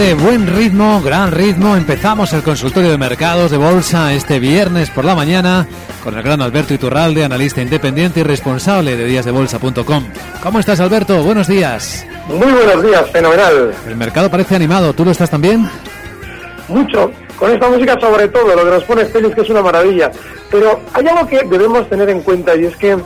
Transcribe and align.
Este 0.00 0.14
buen 0.14 0.46
ritmo, 0.46 1.02
gran 1.02 1.30
ritmo, 1.30 1.76
empezamos 1.76 2.32
el 2.32 2.42
consultorio 2.42 2.90
de 2.90 2.96
mercados 2.96 3.50
de 3.50 3.58
bolsa 3.58 4.14
este 4.14 4.38
viernes 4.38 4.88
por 4.88 5.04
la 5.04 5.14
mañana 5.14 5.66
con 6.02 6.16
el 6.16 6.22
gran 6.22 6.40
Alberto 6.40 6.72
Iturralde, 6.72 7.22
analista 7.22 7.60
independiente 7.60 8.20
y 8.20 8.22
responsable 8.22 8.96
de 8.96 9.04
díasdebolsa.com. 9.04 10.04
¿Cómo 10.42 10.58
estás, 10.58 10.80
Alberto? 10.80 11.22
Buenos 11.22 11.48
días. 11.48 12.06
Muy 12.28 12.50
buenos 12.50 12.82
días, 12.82 13.10
fenomenal. 13.10 13.74
El 13.86 13.96
mercado 13.96 14.30
parece 14.30 14.56
animado. 14.56 14.94
¿Tú 14.94 15.04
lo 15.04 15.10
estás 15.10 15.28
también? 15.28 15.68
Mucho. 16.68 17.12
Con 17.36 17.52
esta 17.52 17.68
música 17.68 18.00
sobre 18.00 18.26
todo, 18.28 18.56
lo 18.56 18.64
que 18.64 18.70
nos 18.70 18.84
pone 18.84 19.04
Félix, 19.04 19.34
que 19.34 19.42
es 19.42 19.50
una 19.50 19.60
maravilla. 19.60 20.10
Pero 20.50 20.80
hay 20.94 21.06
algo 21.08 21.26
que 21.26 21.44
debemos 21.44 21.86
tener 21.90 22.08
en 22.08 22.22
cuenta 22.22 22.56
y 22.56 22.64
es 22.64 22.76
que 22.78 22.96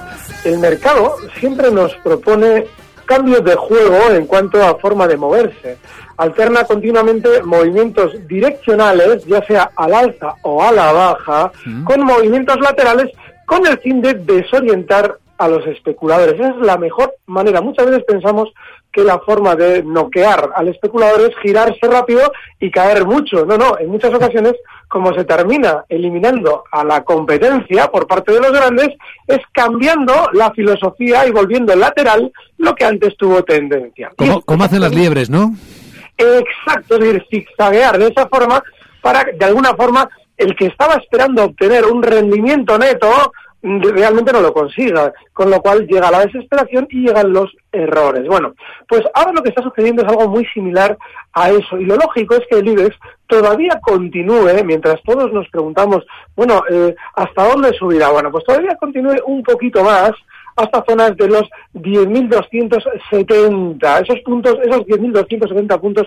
el 0.45 0.59
mercado 0.61 1.17
siempre 1.41 1.73
nos 1.73 1.93
propone 2.05 2.67
cambios 3.05 3.45
de 3.45 3.55
juego 3.55 4.11
en 4.11 4.27
cuanto 4.27 4.63
a 4.63 4.77
forma 4.77 5.07
de 5.07 5.17
moverse. 5.17 5.79
Alterna 6.17 6.65
continuamente 6.65 7.43
movimientos 7.43 8.13
direccionales, 8.29 9.25
ya 9.25 9.45
sea 9.45 9.71
al 9.77 9.95
alza 9.95 10.35
o 10.43 10.63
a 10.63 10.71
la 10.71 10.93
baja, 10.93 11.53
con 11.85 12.05
movimientos 12.05 12.59
laterales 12.61 13.11
con 13.47 13.67
el 13.67 13.79
fin 13.79 14.01
de 14.01 14.15
desorientar 14.15 15.19
a 15.39 15.49
los 15.49 15.67
especuladores. 15.67 16.35
Esa 16.35 16.51
es 16.51 16.57
la 16.57 16.77
mejor 16.77 17.15
manera. 17.27 17.61
Muchas 17.61 17.87
veces 17.87 18.05
pensamos 18.05 18.53
que 18.93 19.03
la 19.03 19.19
forma 19.19 19.57
de 19.57 19.83
noquear 19.83 20.51
al 20.55 20.69
especulador 20.69 21.21
es 21.23 21.37
girarse 21.43 21.87
rápido 21.89 22.33
y 22.61 22.71
caer 22.71 23.05
mucho. 23.05 23.45
No, 23.45 23.59
no, 23.59 23.77
en 23.79 23.89
muchas 23.89 24.15
ocasiones, 24.15 24.55
como 24.95 25.13
se 25.13 25.25
termina 25.25 25.85
eliminando 25.89 26.63
a 26.71 26.85
la 26.85 27.03
competencia 27.03 27.89
por 27.89 28.07
parte 28.07 28.31
de 28.31 28.39
los 28.39 28.53
grandes, 28.53 28.91
es 29.27 29.41
cambiando 29.51 30.29
la 30.35 30.53
filosofía 30.53 31.27
y 31.27 31.33
volviendo 31.33 31.75
lateral 31.75 32.31
lo 32.59 32.77
que 32.77 32.85
antes 32.85 33.17
tuvo 33.17 33.43
tendencia. 33.43 34.13
¿Cómo, 34.47 34.63
hacen 34.63 34.81
las 34.81 34.95
liebres, 34.95 35.29
no? 35.29 35.53
Exacto, 36.17 36.95
es 36.95 37.01
decir, 37.01 37.27
zigzaguear 37.29 37.99
de 37.99 38.07
esa 38.07 38.29
forma 38.29 38.63
para, 39.03 39.25
de 39.25 39.45
alguna 39.45 39.75
forma, 39.75 40.09
el 40.37 40.55
que 40.55 40.67
estaba 40.67 40.95
esperando 40.95 41.43
obtener 41.43 41.87
un 41.87 42.01
rendimiento 42.01 42.79
neto 42.79 43.33
realmente 43.65 44.33
no 44.33 44.41
lo 44.43 44.53
consiga, 44.53 45.13
con 45.33 45.51
lo 45.51 45.61
cual 45.63 45.87
llega 45.87 46.11
la 46.11 46.27
desesperación 46.27 46.87
y 46.91 47.07
llegan 47.07 47.33
los 47.33 47.57
errores. 47.73 48.27
Bueno, 48.27 48.53
pues 48.87 49.03
ahora 49.15 49.33
lo 49.33 49.43
que 49.43 49.49
está 49.49 49.63
sucediendo 49.63 50.03
es 50.03 50.09
algo 50.09 50.29
muy 50.29 50.45
similar 50.47 50.99
a 51.33 51.51
eso 51.51 51.79
y 51.79 51.87
lo 51.87 51.97
lógico 51.97 52.35
es 52.35 52.43
que 52.49 52.59
el 52.59 52.69
IBEX 52.69 52.95
todavía 53.27 53.81
continúe, 53.83 54.63
mientras 54.65 55.03
todos 55.03 55.33
nos 55.33 55.49
preguntamos, 55.49 56.05
bueno, 56.37 56.63
eh, 56.71 56.95
¿hasta 57.15 57.49
dónde 57.49 57.73
subirá? 57.73 58.11
Bueno, 58.11 58.31
pues 58.31 58.45
todavía 58.45 58.77
continúe 58.77 59.17
un 59.25 59.43
poquito 59.43 59.83
más 59.83 60.13
hasta 60.57 60.85
zonas 60.87 61.17
de 61.17 61.29
los 61.29 61.49
10.270. 61.75 64.03
Esos 64.03 64.21
puntos, 64.21 64.59
esos 64.63 64.83
10.270 64.83 65.81
puntos 65.81 66.07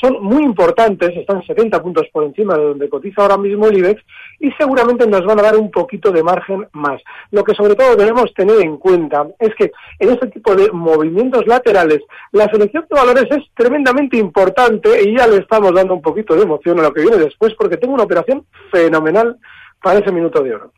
son 0.00 0.22
muy 0.22 0.42
importantes, 0.42 1.16
están 1.16 1.44
70 1.44 1.82
puntos 1.82 2.06
por 2.12 2.24
encima 2.24 2.56
de 2.56 2.64
donde 2.64 2.88
cotiza 2.88 3.22
ahora 3.22 3.36
mismo 3.36 3.66
el 3.66 3.78
IBEX 3.78 4.02
y 4.40 4.50
seguramente 4.52 5.06
nos 5.06 5.24
van 5.24 5.38
a 5.40 5.42
dar 5.42 5.56
un 5.56 5.70
poquito 5.70 6.10
de 6.10 6.22
margen 6.22 6.66
más. 6.72 7.00
Lo 7.30 7.44
que 7.44 7.54
sobre 7.54 7.74
todo 7.74 7.96
debemos 7.96 8.32
tener 8.34 8.60
en 8.60 8.76
cuenta 8.76 9.26
es 9.38 9.54
que 9.54 9.72
en 9.98 10.10
este 10.10 10.28
tipo 10.28 10.54
de 10.54 10.70
movimientos 10.70 11.46
laterales 11.46 12.00
la 12.32 12.48
selección 12.48 12.86
de 12.88 13.00
valores 13.00 13.26
es 13.30 13.44
tremendamente 13.54 14.16
importante 14.16 15.02
y 15.02 15.16
ya 15.16 15.26
le 15.26 15.38
estamos 15.38 15.74
dando 15.74 15.94
un 15.94 16.02
poquito 16.02 16.34
de 16.34 16.42
emoción 16.42 16.78
a 16.78 16.82
lo 16.82 16.92
que 16.92 17.02
viene 17.02 17.16
después 17.16 17.54
porque 17.58 17.76
tengo 17.76 17.94
una 17.94 18.04
operación 18.04 18.44
fenomenal 18.70 19.36
para 19.82 20.00
ese 20.00 20.12
minuto 20.12 20.42
de 20.42 20.54
oro. 20.54 20.72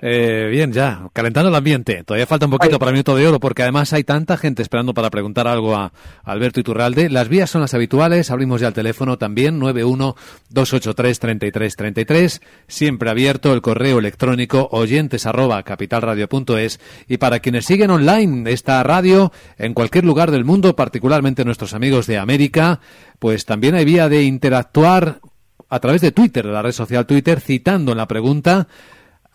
Eh, 0.00 0.48
bien, 0.50 0.72
ya, 0.72 1.08
calentando 1.12 1.48
el 1.48 1.54
ambiente. 1.54 2.02
Todavía 2.04 2.26
falta 2.26 2.46
un 2.46 2.52
poquito 2.52 2.78
para 2.78 2.90
el 2.90 2.94
minuto 2.94 3.14
de 3.16 3.26
oro 3.26 3.40
porque 3.40 3.62
además 3.62 3.92
hay 3.92 4.04
tanta 4.04 4.36
gente 4.36 4.62
esperando 4.62 4.94
para 4.94 5.10
preguntar 5.10 5.48
algo 5.48 5.74
a 5.74 5.92
Alberto 6.24 6.60
Iturralde. 6.60 7.10
Las 7.10 7.28
vías 7.28 7.50
son 7.50 7.62
las 7.62 7.74
habituales, 7.74 8.30
abrimos 8.30 8.60
ya 8.60 8.68
el 8.68 8.74
teléfono 8.74 9.18
también, 9.18 9.60
912833333, 9.60 12.40
siempre 12.68 13.10
abierto 13.10 13.52
el 13.52 13.60
correo 13.60 13.98
electrónico 13.98 14.68
oyentes 14.70 15.26
arroba 15.26 15.64
capitalradio.es 15.64 16.78
y 17.08 17.16
para 17.18 17.40
quienes 17.40 17.66
siguen 17.66 17.90
online 17.90 18.52
esta 18.52 18.80
radio 18.84 19.32
en 19.58 19.74
cualquier 19.74 20.04
lugar 20.04 20.30
del 20.30 20.44
mundo, 20.44 20.76
particularmente 20.76 21.44
nuestros 21.44 21.74
amigos 21.74 22.06
de 22.06 22.18
América, 22.18 22.78
pues 23.18 23.44
también 23.44 23.74
hay 23.74 23.84
vía 23.84 24.08
de 24.08 24.22
interactuar 24.22 25.18
a 25.70 25.80
través 25.80 26.00
de 26.00 26.12
Twitter, 26.12 26.46
la 26.46 26.62
red 26.62 26.72
social 26.72 27.06
Twitter, 27.06 27.40
citando 27.40 27.92
en 27.92 27.98
la 27.98 28.08
pregunta 28.08 28.68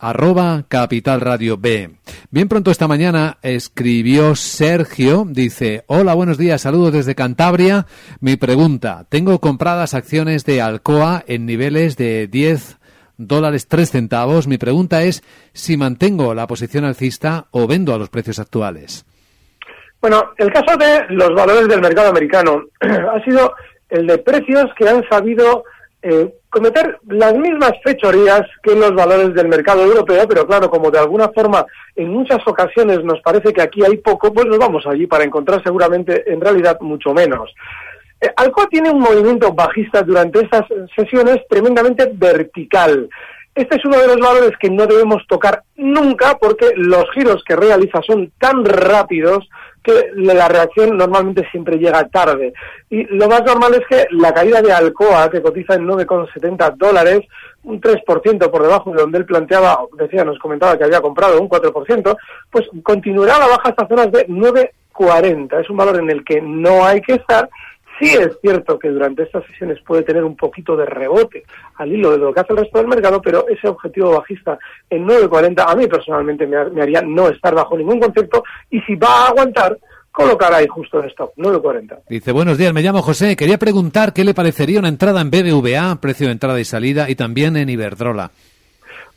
arroba 0.04 0.64
Capital 0.68 1.22
Radio 1.22 1.56
B. 1.56 1.90
Bien 2.30 2.46
pronto 2.46 2.70
esta 2.70 2.86
mañana 2.86 3.38
escribió 3.40 4.34
Sergio, 4.36 5.24
dice, 5.26 5.84
hola, 5.86 6.12
buenos 6.12 6.36
días, 6.36 6.60
saludos 6.60 6.92
desde 6.92 7.14
Cantabria. 7.14 7.86
Mi 8.20 8.36
pregunta, 8.36 9.06
tengo 9.08 9.40
compradas 9.40 9.94
acciones 9.94 10.44
de 10.44 10.60
Alcoa 10.60 11.24
en 11.26 11.46
niveles 11.46 11.96
de 11.96 12.26
10 12.26 12.78
dólares 13.16 13.66
3 13.66 13.90
centavos. 13.90 14.46
Mi 14.46 14.58
pregunta 14.58 15.02
es 15.04 15.24
si 15.54 15.78
mantengo 15.78 16.34
la 16.34 16.46
posición 16.46 16.84
alcista 16.84 17.46
o 17.50 17.66
vendo 17.66 17.94
a 17.94 17.98
los 17.98 18.10
precios 18.10 18.38
actuales. 18.38 19.06
Bueno, 20.02 20.22
el 20.36 20.52
caso 20.52 20.76
de 20.76 21.14
los 21.14 21.30
valores 21.34 21.66
del 21.66 21.80
mercado 21.80 22.10
americano 22.10 22.64
ha 22.80 23.24
sido 23.24 23.54
el 23.88 24.06
de 24.06 24.18
precios 24.18 24.66
que 24.76 24.86
han 24.86 25.02
sabido 25.08 25.64
eh, 26.02 26.30
cometer 26.54 26.98
las 27.08 27.34
mismas 27.34 27.72
fechorías 27.82 28.42
que 28.62 28.76
los 28.76 28.94
valores 28.94 29.34
del 29.34 29.48
mercado 29.48 29.82
europeo, 29.82 30.26
pero 30.28 30.46
claro, 30.46 30.70
como 30.70 30.88
de 30.88 31.00
alguna 31.00 31.28
forma 31.30 31.66
en 31.96 32.08
muchas 32.10 32.38
ocasiones 32.46 33.02
nos 33.02 33.20
parece 33.22 33.52
que 33.52 33.60
aquí 33.60 33.84
hay 33.84 33.96
poco, 33.96 34.32
pues 34.32 34.46
nos 34.46 34.58
vamos 34.58 34.86
allí 34.86 35.08
para 35.08 35.24
encontrar 35.24 35.60
seguramente 35.64 36.32
en 36.32 36.40
realidad 36.40 36.78
mucho 36.80 37.12
menos. 37.12 37.52
Eh, 38.20 38.30
Alcoa 38.36 38.68
tiene 38.68 38.90
un 38.90 39.00
movimiento 39.00 39.52
bajista 39.52 40.02
durante 40.02 40.44
estas 40.44 40.62
sesiones 40.94 41.38
tremendamente 41.48 42.08
vertical. 42.12 43.08
Este 43.52 43.76
es 43.76 43.84
uno 43.84 43.98
de 43.98 44.06
los 44.06 44.18
valores 44.18 44.52
que 44.60 44.70
no 44.70 44.86
debemos 44.86 45.26
tocar 45.26 45.62
nunca 45.76 46.38
porque 46.40 46.70
los 46.76 47.04
giros 47.14 47.42
que 47.44 47.56
realiza 47.56 48.00
son 48.06 48.32
tan 48.38 48.64
rápidos 48.64 49.48
que 49.84 50.10
la 50.16 50.48
reacción 50.48 50.96
normalmente 50.96 51.46
siempre 51.50 51.76
llega 51.76 52.08
tarde. 52.08 52.54
Y 52.88 53.04
lo 53.04 53.28
más 53.28 53.44
normal 53.44 53.74
es 53.74 53.86
que 53.86 54.06
la 54.12 54.32
caída 54.32 54.62
de 54.62 54.72
Alcoa, 54.72 55.30
que 55.30 55.42
cotiza 55.42 55.74
en 55.74 55.86
9,70 55.86 56.76
dólares, 56.76 57.20
un 57.62 57.80
3% 57.80 58.50
por 58.50 58.62
debajo 58.62 58.90
de 58.90 59.02
donde 59.02 59.18
él 59.18 59.26
planteaba, 59.26 59.78
decía, 59.98 60.24
nos 60.24 60.38
comentaba 60.38 60.78
que 60.78 60.84
había 60.84 61.02
comprado 61.02 61.40
un 61.40 61.48
4%, 61.48 62.16
pues 62.50 62.66
continuará 62.82 63.38
la 63.38 63.48
baja 63.48 63.68
hasta 63.68 63.86
zonas 63.86 64.10
de 64.10 64.26
9,40. 64.26 65.60
Es 65.60 65.68
un 65.68 65.76
valor 65.76 65.98
en 66.00 66.10
el 66.10 66.24
que 66.24 66.40
no 66.40 66.84
hay 66.84 67.02
que 67.02 67.14
estar 67.14 67.48
Sí 67.98 68.08
es 68.08 68.38
cierto 68.40 68.78
que 68.78 68.88
durante 68.88 69.22
estas 69.22 69.44
sesiones 69.46 69.78
puede 69.86 70.02
tener 70.02 70.24
un 70.24 70.36
poquito 70.36 70.76
de 70.76 70.84
rebote 70.86 71.44
al 71.76 71.92
hilo 71.92 72.10
de 72.10 72.18
lo 72.18 72.32
que 72.32 72.40
hace 72.40 72.52
el 72.52 72.58
resto 72.58 72.78
del 72.78 72.88
mercado, 72.88 73.22
pero 73.22 73.46
ese 73.48 73.68
objetivo 73.68 74.10
bajista 74.10 74.58
en 74.90 75.06
9.40 75.06 75.64
a 75.66 75.74
mí 75.76 75.86
personalmente 75.86 76.46
me, 76.46 76.56
haría 76.56 77.02
no 77.02 77.28
estar 77.28 77.54
bajo 77.54 77.76
ningún 77.76 78.00
concepto 78.00 78.42
y 78.70 78.80
si 78.80 78.96
va 78.96 79.08
a 79.08 79.28
aguantar, 79.28 79.78
colocar 80.10 80.52
ahí 80.52 80.66
justo 80.66 81.00
en 81.00 81.08
stop, 81.10 81.32
9.40. 81.36 82.00
Dice, 82.08 82.32
buenos 82.32 82.58
días, 82.58 82.72
me 82.72 82.82
llamo 82.82 83.02
José. 83.02 83.36
Quería 83.36 83.58
preguntar 83.58 84.12
qué 84.12 84.24
le 84.24 84.34
parecería 84.34 84.80
una 84.80 84.88
entrada 84.88 85.20
en 85.20 85.30
BBVA, 85.30 86.00
precio 86.00 86.26
de 86.26 86.32
entrada 86.32 86.58
y 86.58 86.64
salida, 86.64 87.08
y 87.08 87.14
también 87.14 87.56
en 87.56 87.68
Iberdrola. 87.68 88.30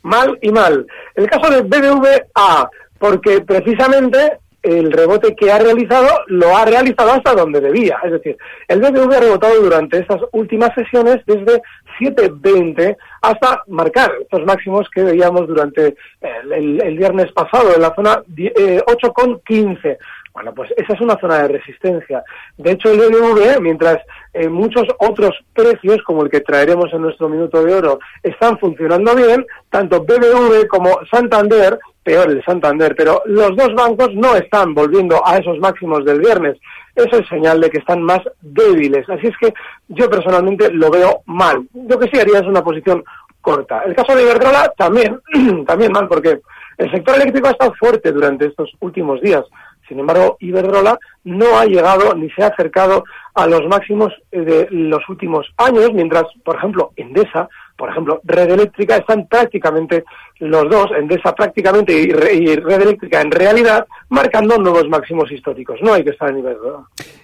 Mal 0.02 0.38
y 0.40 0.50
mal. 0.50 0.86
El 1.16 1.28
caso 1.28 1.50
de 1.50 1.62
BBVA, 1.62 2.70
porque 2.98 3.40
precisamente 3.40 4.38
el 4.68 4.92
rebote 4.92 5.34
que 5.34 5.50
ha 5.50 5.58
realizado 5.58 6.08
lo 6.26 6.56
ha 6.56 6.64
realizado 6.64 7.12
hasta 7.12 7.34
donde 7.34 7.60
debía. 7.60 7.98
Es 8.04 8.12
decir, 8.12 8.36
el 8.68 8.80
BBV 8.80 9.14
ha 9.14 9.20
rebotado 9.20 9.62
durante 9.62 9.98
estas 9.98 10.20
últimas 10.32 10.74
sesiones 10.74 11.18
desde 11.26 11.62
7.20 11.98 12.96
hasta 13.22 13.62
marcar 13.68 14.12
estos 14.20 14.44
máximos 14.44 14.88
que 14.94 15.02
veíamos 15.02 15.48
durante 15.48 15.96
el, 16.20 16.98
viernes 16.98 17.32
pasado 17.32 17.74
en 17.74 17.80
la 17.80 17.94
zona 17.94 18.22
8.15. 18.26 19.96
Bueno, 20.38 20.54
pues 20.54 20.72
esa 20.76 20.92
es 20.92 21.00
una 21.00 21.18
zona 21.18 21.42
de 21.42 21.48
resistencia. 21.48 22.22
De 22.56 22.70
hecho, 22.70 22.92
el 22.92 22.98
BBV, 22.98 23.60
mientras 23.60 23.98
eh, 24.32 24.48
muchos 24.48 24.84
otros 25.00 25.32
precios, 25.52 26.00
como 26.04 26.22
el 26.22 26.30
que 26.30 26.42
traeremos 26.42 26.92
en 26.92 27.02
nuestro 27.02 27.28
minuto 27.28 27.60
de 27.60 27.74
oro, 27.74 27.98
están 28.22 28.56
funcionando 28.56 29.16
bien, 29.16 29.44
tanto 29.68 30.04
BBV 30.04 30.68
como 30.68 30.96
Santander 31.10 31.76
peor 32.04 32.30
el 32.30 32.44
Santander, 32.44 32.94
pero 32.96 33.20
los 33.26 33.56
dos 33.56 33.74
bancos 33.74 34.14
no 34.14 34.36
están 34.36 34.74
volviendo 34.74 35.20
a 35.26 35.38
esos 35.38 35.58
máximos 35.58 36.04
del 36.04 36.20
viernes. 36.20 36.56
Eso 36.94 37.18
es 37.18 37.28
señal 37.28 37.60
de 37.60 37.68
que 37.68 37.78
están 37.78 38.00
más 38.00 38.20
débiles. 38.40 39.10
Así 39.10 39.26
es 39.26 39.36
que 39.38 39.52
yo 39.88 40.08
personalmente 40.08 40.70
lo 40.70 40.88
veo 40.88 41.22
mal. 41.26 41.66
Yo 41.74 41.98
que 41.98 42.08
sí 42.08 42.20
haría 42.20 42.38
es 42.38 42.46
una 42.46 42.62
posición 42.62 43.02
corta. 43.40 43.82
El 43.84 43.96
caso 43.96 44.14
de 44.14 44.22
Iberdrola 44.22 44.72
también, 44.76 45.20
también 45.66 45.90
mal, 45.90 46.06
porque 46.06 46.40
el 46.78 46.90
sector 46.92 47.16
eléctrico 47.16 47.48
ha 47.48 47.52
estado 47.52 47.74
fuerte 47.74 48.12
durante 48.12 48.46
estos 48.46 48.70
últimos 48.80 49.20
días. 49.20 49.44
Sin 49.88 49.98
embargo, 49.98 50.36
Iberdrola 50.40 50.98
no 51.24 51.58
ha 51.58 51.64
llegado 51.64 52.14
ni 52.14 52.30
se 52.30 52.44
ha 52.44 52.48
acercado 52.48 53.04
a 53.34 53.46
los 53.46 53.66
máximos 53.66 54.12
de 54.30 54.68
los 54.70 55.08
últimos 55.08 55.46
años, 55.56 55.92
mientras, 55.94 56.24
por 56.44 56.56
ejemplo, 56.56 56.92
Endesa 56.96 57.48
por 57.78 57.90
ejemplo, 57.90 58.20
red 58.24 58.50
eléctrica, 58.50 58.96
están 58.96 59.28
prácticamente 59.28 60.04
los 60.40 60.68
dos, 60.68 60.90
Endesa 60.98 61.32
prácticamente 61.32 61.92
y, 61.92 62.06
red 62.10 62.82
eléctrica 62.82 63.20
en 63.20 63.30
realidad, 63.30 63.86
marcando 64.08 64.58
nuevos 64.58 64.88
máximos 64.88 65.30
históricos. 65.30 65.78
No 65.80 65.94
hay 65.94 66.02
que 66.02 66.10
estar 66.10 66.28
a 66.28 66.32
nivel. 66.32 66.56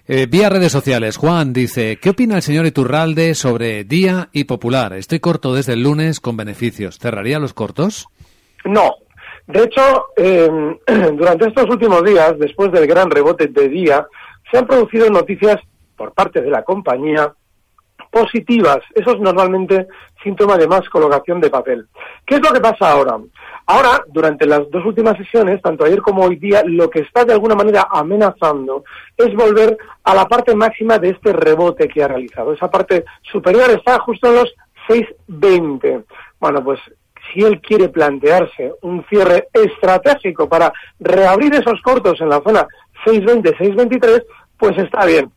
Eh, 0.07 0.27
vía 0.31 0.49
redes 0.49 0.71
sociales, 0.71 1.17
Juan 1.17 1.53
dice, 1.53 1.99
¿qué 2.01 2.11
opina 2.11 2.37
el 2.37 2.43
señor 2.43 2.67
Iturralde 2.67 3.35
sobre 3.35 3.83
Día 3.83 4.29
y 4.33 4.45
Popular? 4.45 4.93
Estoy 4.93 5.19
corto 5.19 5.53
desde 5.53 5.73
el 5.73 5.83
lunes 5.83 6.21
con 6.21 6.37
beneficios. 6.37 7.01
¿Cerraría 7.01 7.41
los 7.41 7.53
cortos? 7.53 8.07
No. 8.65 8.95
De 9.47 9.63
hecho, 9.65 10.07
em, 10.17 10.79
durante 11.17 11.49
estos 11.49 11.69
últimos 11.69 12.03
días, 12.05 12.39
después 12.39 12.73
del 12.73 12.87
gran 12.87 13.11
rebote 13.11 13.49
de 13.49 13.69
Día, 13.69 14.07
se 14.51 14.59
han 14.59 14.67
producido 14.67 15.09
noticias 15.11 15.61
por 15.97 16.13
parte 16.13 16.41
de 16.41 16.51
la 16.51 16.63
compañía 16.63 17.33
positivas. 18.11 18.79
Eso 18.95 19.13
es 19.13 19.21
normalmente 19.21 19.89
síntoma 20.23 20.57
de 20.57 20.69
más 20.69 20.89
colocación 20.89 21.41
de 21.41 21.51
papel. 21.51 21.87
¿Qué 22.25 22.37
es 22.37 22.41
lo 22.41 22.53
que 22.53 22.61
pasa 22.61 22.93
ahora? 22.93 23.19
Ahora, 23.67 24.05
durante 24.07 24.47
las 24.47 24.71
dos 24.71 24.85
últimas 24.85 25.17
sesiones, 25.17 25.61
tanto 25.61 25.85
ayer 25.85 26.01
como 26.01 26.23
hoy 26.23 26.37
día, 26.37 26.63
lo 26.65 26.89
que 26.89 27.01
está 27.01 27.25
de 27.25 27.33
alguna 27.33 27.55
manera 27.55 27.89
amenazando 27.91 28.85
es 29.17 29.35
volver 29.35 29.77
a 30.05 30.15
la 30.15 30.27
parte 30.27 30.55
máxima 30.55 30.99
de 30.99 31.11
este 31.11 31.33
rebote 31.33 31.89
que 31.89 32.03
ha 32.03 32.09
realizado. 32.09 32.53
Esa 32.53 32.71
parte 32.71 33.05
superior 33.23 33.71
está 33.71 33.99
justo 34.01 34.29
en 34.29 34.35
los 34.37 34.55
6.20. 34.89 36.05
Bueno, 36.39 36.63
pues 36.63 36.79
si 37.35 37.41
él 37.41 37.61
quiere 37.61 37.89
plantearse 37.89 38.73
un 38.83 39.05
cierre 39.09 39.49
estratégico 39.53 40.49
para 40.49 40.73
reabrir 41.01 41.55
esos 41.55 41.81
cortos 41.83 42.21
en 42.21 42.29
la 42.29 42.41
zona 42.41 42.67
6.20, 43.05 43.57
6.23, 43.59 44.25
pues 44.57 44.79
está 44.79 45.05
bien. 45.05 45.31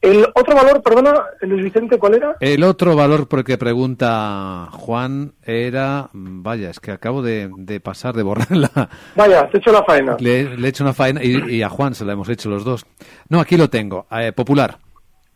El 0.00 0.26
otro 0.34 0.54
valor, 0.54 0.82
perdona, 0.82 1.14
Luis 1.40 1.64
Vicente, 1.64 1.98
¿cuál 1.98 2.14
era? 2.14 2.36
El 2.40 2.62
otro 2.62 2.94
valor 2.94 3.26
por 3.26 3.38
el 3.38 3.44
que 3.44 3.56
pregunta 3.56 4.68
Juan 4.72 5.32
era, 5.44 6.10
vaya, 6.12 6.70
es 6.70 6.78
que 6.78 6.90
acabo 6.90 7.22
de, 7.22 7.48
pasar, 7.82 8.14
de 8.14 8.22
borrarla. 8.22 8.70
Vaya, 9.16 9.48
te 9.48 9.56
he 9.56 9.60
hecho 9.60 9.72
la 9.72 9.82
faena. 9.84 10.16
Le, 10.18 10.42
he 10.42 10.68
hecho 10.68 10.84
una 10.84 10.92
faena 10.92 11.22
y, 11.22 11.62
a 11.62 11.68
Juan 11.70 11.94
se 11.94 12.04
la 12.04 12.12
hemos 12.12 12.28
hecho 12.28 12.50
los 12.50 12.64
dos. 12.64 12.84
No, 13.30 13.40
aquí 13.40 13.56
lo 13.56 13.70
tengo, 13.70 14.06
eh, 14.10 14.32
popular. 14.32 14.76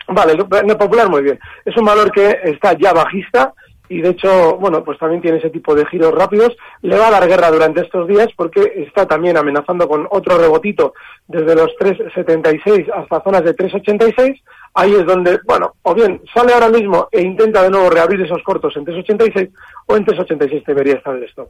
Vale, 0.08 0.36
popular 0.76 1.08
muy 1.08 1.22
bien. 1.22 1.38
Es 1.64 1.76
un 1.76 1.84
valor 1.84 2.10
que 2.12 2.38
está 2.44 2.76
ya 2.78 2.92
bajista, 2.92 3.54
y 3.88 4.00
de 4.00 4.10
hecho, 4.10 4.56
bueno, 4.56 4.84
pues 4.84 4.98
también 4.98 5.22
tiene 5.22 5.38
ese 5.38 5.50
tipo 5.50 5.74
de 5.74 5.86
giros 5.86 6.12
rápidos. 6.12 6.56
Le 6.82 6.98
va 6.98 7.08
a 7.08 7.10
dar 7.12 7.26
guerra 7.26 7.50
durante 7.50 7.80
estos 7.80 8.06
días 8.06 8.28
porque 8.36 8.60
está 8.76 9.06
también 9.06 9.36
amenazando 9.36 9.88
con 9.88 10.06
otro 10.10 10.38
rebotito 10.38 10.94
desde 11.26 11.54
los 11.54 11.70
3,76 11.78 12.90
hasta 12.94 13.22
zonas 13.22 13.44
de 13.44 13.56
3,86. 13.56 14.40
Ahí 14.74 14.94
es 14.94 15.06
donde, 15.06 15.38
bueno, 15.46 15.74
o 15.82 15.94
bien 15.94 16.20
sale 16.34 16.52
ahora 16.52 16.68
mismo 16.68 17.08
e 17.10 17.22
intenta 17.22 17.62
de 17.62 17.70
nuevo 17.70 17.90
reabrir 17.90 18.20
esos 18.20 18.42
cortos 18.42 18.76
en 18.76 18.84
3,86 18.84 19.50
o 19.86 19.96
en 19.96 20.04
3,86 20.04 20.64
debería 20.66 20.94
estar 20.94 21.14
el 21.14 21.24
stop. 21.24 21.48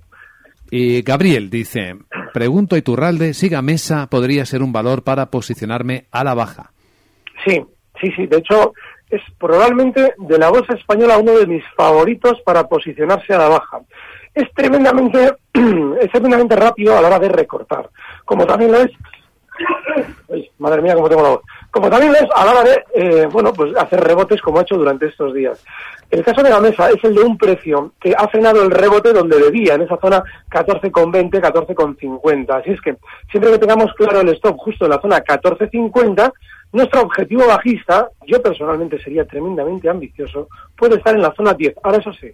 Y 0.71 1.03
Gabriel 1.03 1.49
dice, 1.49 1.97
pregunto 2.35 2.75
a 2.75 2.79
Iturralde, 2.79 3.33
siga 3.35 3.63
mesa 3.63 4.07
podría 4.09 4.45
ser 4.45 4.63
un 4.63 4.73
valor 4.73 5.03
para 5.03 5.27
posicionarme 5.27 6.05
a 6.11 6.25
la 6.25 6.35
baja. 6.35 6.73
Sí, 7.45 7.63
sí, 8.01 8.13
sí. 8.15 8.27
De 8.27 8.39
hecho, 8.39 8.75
es 9.11 9.23
probablemente 9.39 10.15
de 10.17 10.39
la 10.39 10.51
bolsa 10.51 10.75
española 10.75 11.19
uno 11.19 11.33
de 11.33 11.47
mis 11.47 11.65
favoritos 11.77 12.41
para 12.43 12.69
posicionarse 12.69 13.35
a 13.35 13.39
la 13.39 13.49
baja. 13.49 13.81
Es 14.35 14.53
tremendamente, 14.55 15.37
es 16.01 16.11
tremendamente 16.11 16.57
rápido 16.57 16.97
a 16.97 17.01
la 17.01 17.09
hora 17.09 17.19
de 17.19 17.29
recortar, 17.29 17.89
como 18.25 18.47
también 18.47 18.73
lo 18.73 18.79
es, 18.79 18.91
madre 20.59 20.83
mía, 20.83 20.95
cómo 20.95 21.09
tengo 21.09 21.23
la 21.23 21.29
voz, 21.31 21.41
como 21.71 21.91
también 21.91 22.13
lo 22.13 22.19
es 22.19 22.29
a 22.35 22.45
la 22.45 22.53
hora 22.53 22.63
de, 22.65 22.85
eh, 22.95 23.27
bueno, 23.31 23.53
pues 23.53 23.75
hacer 23.77 24.01
rebotes 24.01 24.41
como 24.41 24.59
ha 24.59 24.63
hecho 24.63 24.77
durante 24.77 25.07
estos 25.07 25.35
días. 25.35 25.65
El 26.11 26.25
caso 26.25 26.43
de 26.43 26.51
la 26.51 26.61
mesa 26.61 26.89
es 26.91 27.03
el 27.05 27.15
de 27.15 27.23
un 27.23 27.37
precio 27.37 27.93
que 28.01 28.15
ha 28.17 28.29
frenado 28.29 28.63
el 28.63 28.71
rebote 28.71 29.13
donde 29.13 29.39
debía, 29.39 29.75
en 29.75 29.83
esa 29.83 29.99
zona 29.99 30.23
14,20, 30.51 31.31
14,50. 31.31 32.61
Así 32.61 32.71
es 32.71 32.81
que 32.81 32.97
siempre 33.31 33.53
que 33.53 33.59
tengamos 33.59 33.93
claro 33.95 34.21
el 34.21 34.31
stop 34.31 34.57
justo 34.57 34.87
en 34.87 34.93
la 34.93 35.01
zona 35.01 35.23
14,50, 35.23 36.33
nuestro 36.73 37.03
objetivo 37.03 37.47
bajista, 37.47 38.11
yo 38.27 38.43
personalmente 38.43 38.99
sería 39.03 39.25
tremendamente 39.25 39.89
ambicioso, 39.89 40.49
puede 40.77 40.97
estar 40.97 41.15
en 41.15 41.23
la 41.23 41.35
zona 41.35 41.55
10. 41.55 41.77
Ahora 41.83 41.99
eso 41.99 42.13
sí, 42.13 42.31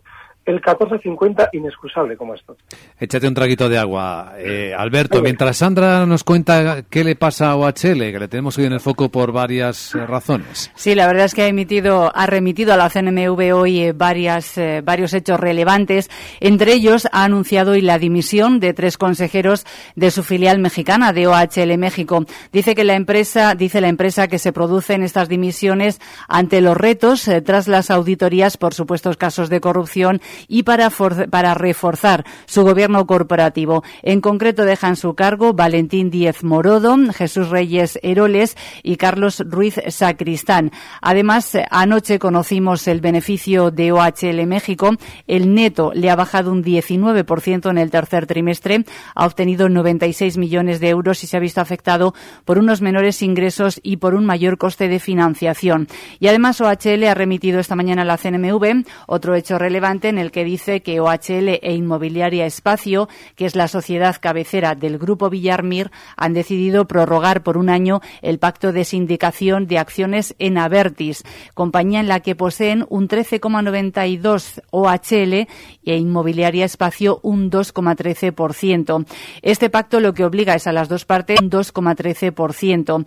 el 0.47 0.61
14.50 0.61 1.49
inexcusable 1.53 2.17
como 2.17 2.35
esto. 2.35 2.57
Échate 2.99 3.27
un 3.27 3.35
traguito 3.35 3.69
de 3.69 3.79
agua. 3.79 4.35
Eh, 4.39 4.75
Alberto, 4.77 5.23
mientras 5.23 5.57
Sandra 5.57 6.05
nos 6.07 6.25
cuenta 6.25 6.83
qué 6.83 7.03
le 7.03 7.17
pasa 7.17 7.51
a 7.51 7.57
OHL, 7.57 7.73
que 8.13 8.19
le 8.19 8.29
tenemos 8.29 8.59
hoy 8.59 8.67
en 8.67 8.75
el 8.75 8.81
foco 8.81 9.09
por 9.09 9.33
varias 9.33 9.95
eh, 9.95 10.07
razones. 10.07 10.71
Sí, 10.75 10.95
la 10.95 11.07
verdad 11.07 11.25
es 11.25 11.35
que 11.35 11.43
ha 11.43 11.47
emitido, 11.47 12.15
ha 12.15 12.27
remitido 12.27 12.75
a 12.75 12.77
la 12.77 12.91
CNMV 12.91 13.55
hoy 13.55 13.81
eh, 13.81 13.93
varias, 13.93 14.61
varios 14.83 15.15
hechos 15.15 15.41
relevantes. 15.41 16.11
Entre 16.41 16.73
ellos 16.73 17.09
ha 17.13 17.25
anunciado 17.25 17.73
hoy 17.73 17.81
la 17.81 17.99
dimisión 17.99 18.61
de 18.61 18.75
tres 18.75 18.99
consejeros 18.99 19.65
de 19.97 20.11
su 20.11 20.23
filial 20.23 20.59
mexicana 20.59 21.13
de 21.13 21.27
OHL 21.27 21.79
México. 21.79 22.25
Dice 22.53 22.75
que 22.75 22.85
la 22.85 22.95
empresa, 22.95 23.55
dice 23.55 23.81
la 23.81 23.89
empresa 23.89 24.29
que 24.29 24.39
se 24.39 24.53
producen 24.53 25.03
estas 25.03 25.29
dimisiones 25.29 26.01
ante 26.29 26.61
los 26.61 26.77
retos 26.77 27.31
tras 27.45 27.69
las 27.69 27.91
auditorías 27.91 28.57
por 28.57 28.75
supuestos 28.75 29.17
casos 29.17 29.49
de 29.49 29.61
corrupción 29.61 30.21
y 30.49 30.63
para, 30.63 30.91
para 31.31 31.55
reforzar 31.55 32.25
su 32.47 32.63
gobierno 32.63 33.07
corporativo. 33.07 33.83
En 34.03 34.21
concreto 34.21 34.65
dejan 34.65 34.97
su 34.97 35.15
cargo 35.15 35.53
Valentín 35.53 36.11
Díez 36.11 36.45
Morodo, 36.45 36.97
Jesús 37.13 37.51
Reyes 37.51 37.99
Heroles 38.03 38.57
y 38.83 38.97
Carlos 38.97 39.43
Ruiz 39.47 39.81
Sacristán. 39.89 40.71
Además, 41.01 41.57
anoche 41.71 42.19
conocimos 42.19 42.87
el 42.89 43.01
beneficio 43.01 43.71
de 43.71 43.93
OHL 43.93 44.47
México. 44.47 44.91
El 45.27 45.55
neto 45.55 45.93
le 45.95 46.11
ha 46.11 46.17
bajado 46.17 46.53
un 46.53 46.63
19% 46.63 47.71
en 47.71 47.79
el 47.79 47.91
tercer 47.91 48.27
trimestre, 48.27 48.85
ha 49.15 49.27
obtenido 49.27 49.69
96 49.69 50.39
millones 50.39 50.81
de 50.81 50.89
euros 50.89 51.23
y 51.25 51.27
se 51.27 51.37
ha 51.37 51.41
visto 51.41 51.61
afectado 51.61 52.15
por 52.45 52.59
unos 52.59 52.81
menores 52.81 53.23
ingresos 53.23 53.81
y 53.83 53.97
por 53.97 54.15
un 54.15 54.27
mayor 54.27 54.59
coste 54.59 54.89
de 54.89 54.99
financiación. 54.99 55.89
Y 56.21 56.29
además 56.29 56.61
OHL 56.61 57.05
ha 57.05 57.15
remitido 57.15 57.61
esta 57.61 57.77
mañana 57.77 58.03
a 58.03 58.05
la 58.05 58.19
CNMV 58.19 58.85
otro 59.07 59.35
hecho 59.35 59.59
relevante 59.59 60.09
que 60.31 60.45
dice 60.45 60.83
que 60.83 61.01
OHL 61.01 61.61
e 61.63 61.73
Inmobiliaria 61.75 62.47
Espacio, 62.47 63.09
que 63.37 63.47
es 63.47 63.57
la 63.57 63.69
sociedad 63.69 64.17
cabecera 64.21 64.75
del 64.75 64.99
grupo 64.99 65.31
Villarmir, 65.31 65.91
han 66.17 66.35
decidido 66.35 66.87
prorrogar 66.87 67.43
por 67.43 67.57
un 67.57 67.69
año 67.69 68.01
el 68.23 68.39
pacto 68.39 68.73
de 68.73 68.85
sindicación 68.85 69.67
de 69.67 69.79
acciones 69.79 70.35
en 70.39 70.59
Avertis, 70.59 71.25
compañía 71.55 72.01
en 72.01 72.09
la 72.09 72.21
que 72.21 72.37
poseen 72.37 72.85
un 72.89 73.09
13,92 73.09 74.63
OHL 74.71 75.47
e 75.85 75.97
Inmobiliaria 75.97 76.65
Espacio 76.65 77.21
un 77.23 77.51
2,13%. 77.51 79.07
Este 79.43 79.71
pacto 79.71 80.01
lo 80.01 80.15
que 80.15 80.25
obliga 80.25 80.55
es 80.55 80.67
a 80.67 80.73
las 80.73 80.89
dos 80.89 81.05
partes 81.05 81.41
un 81.41 81.51
2,13%. 81.51 83.07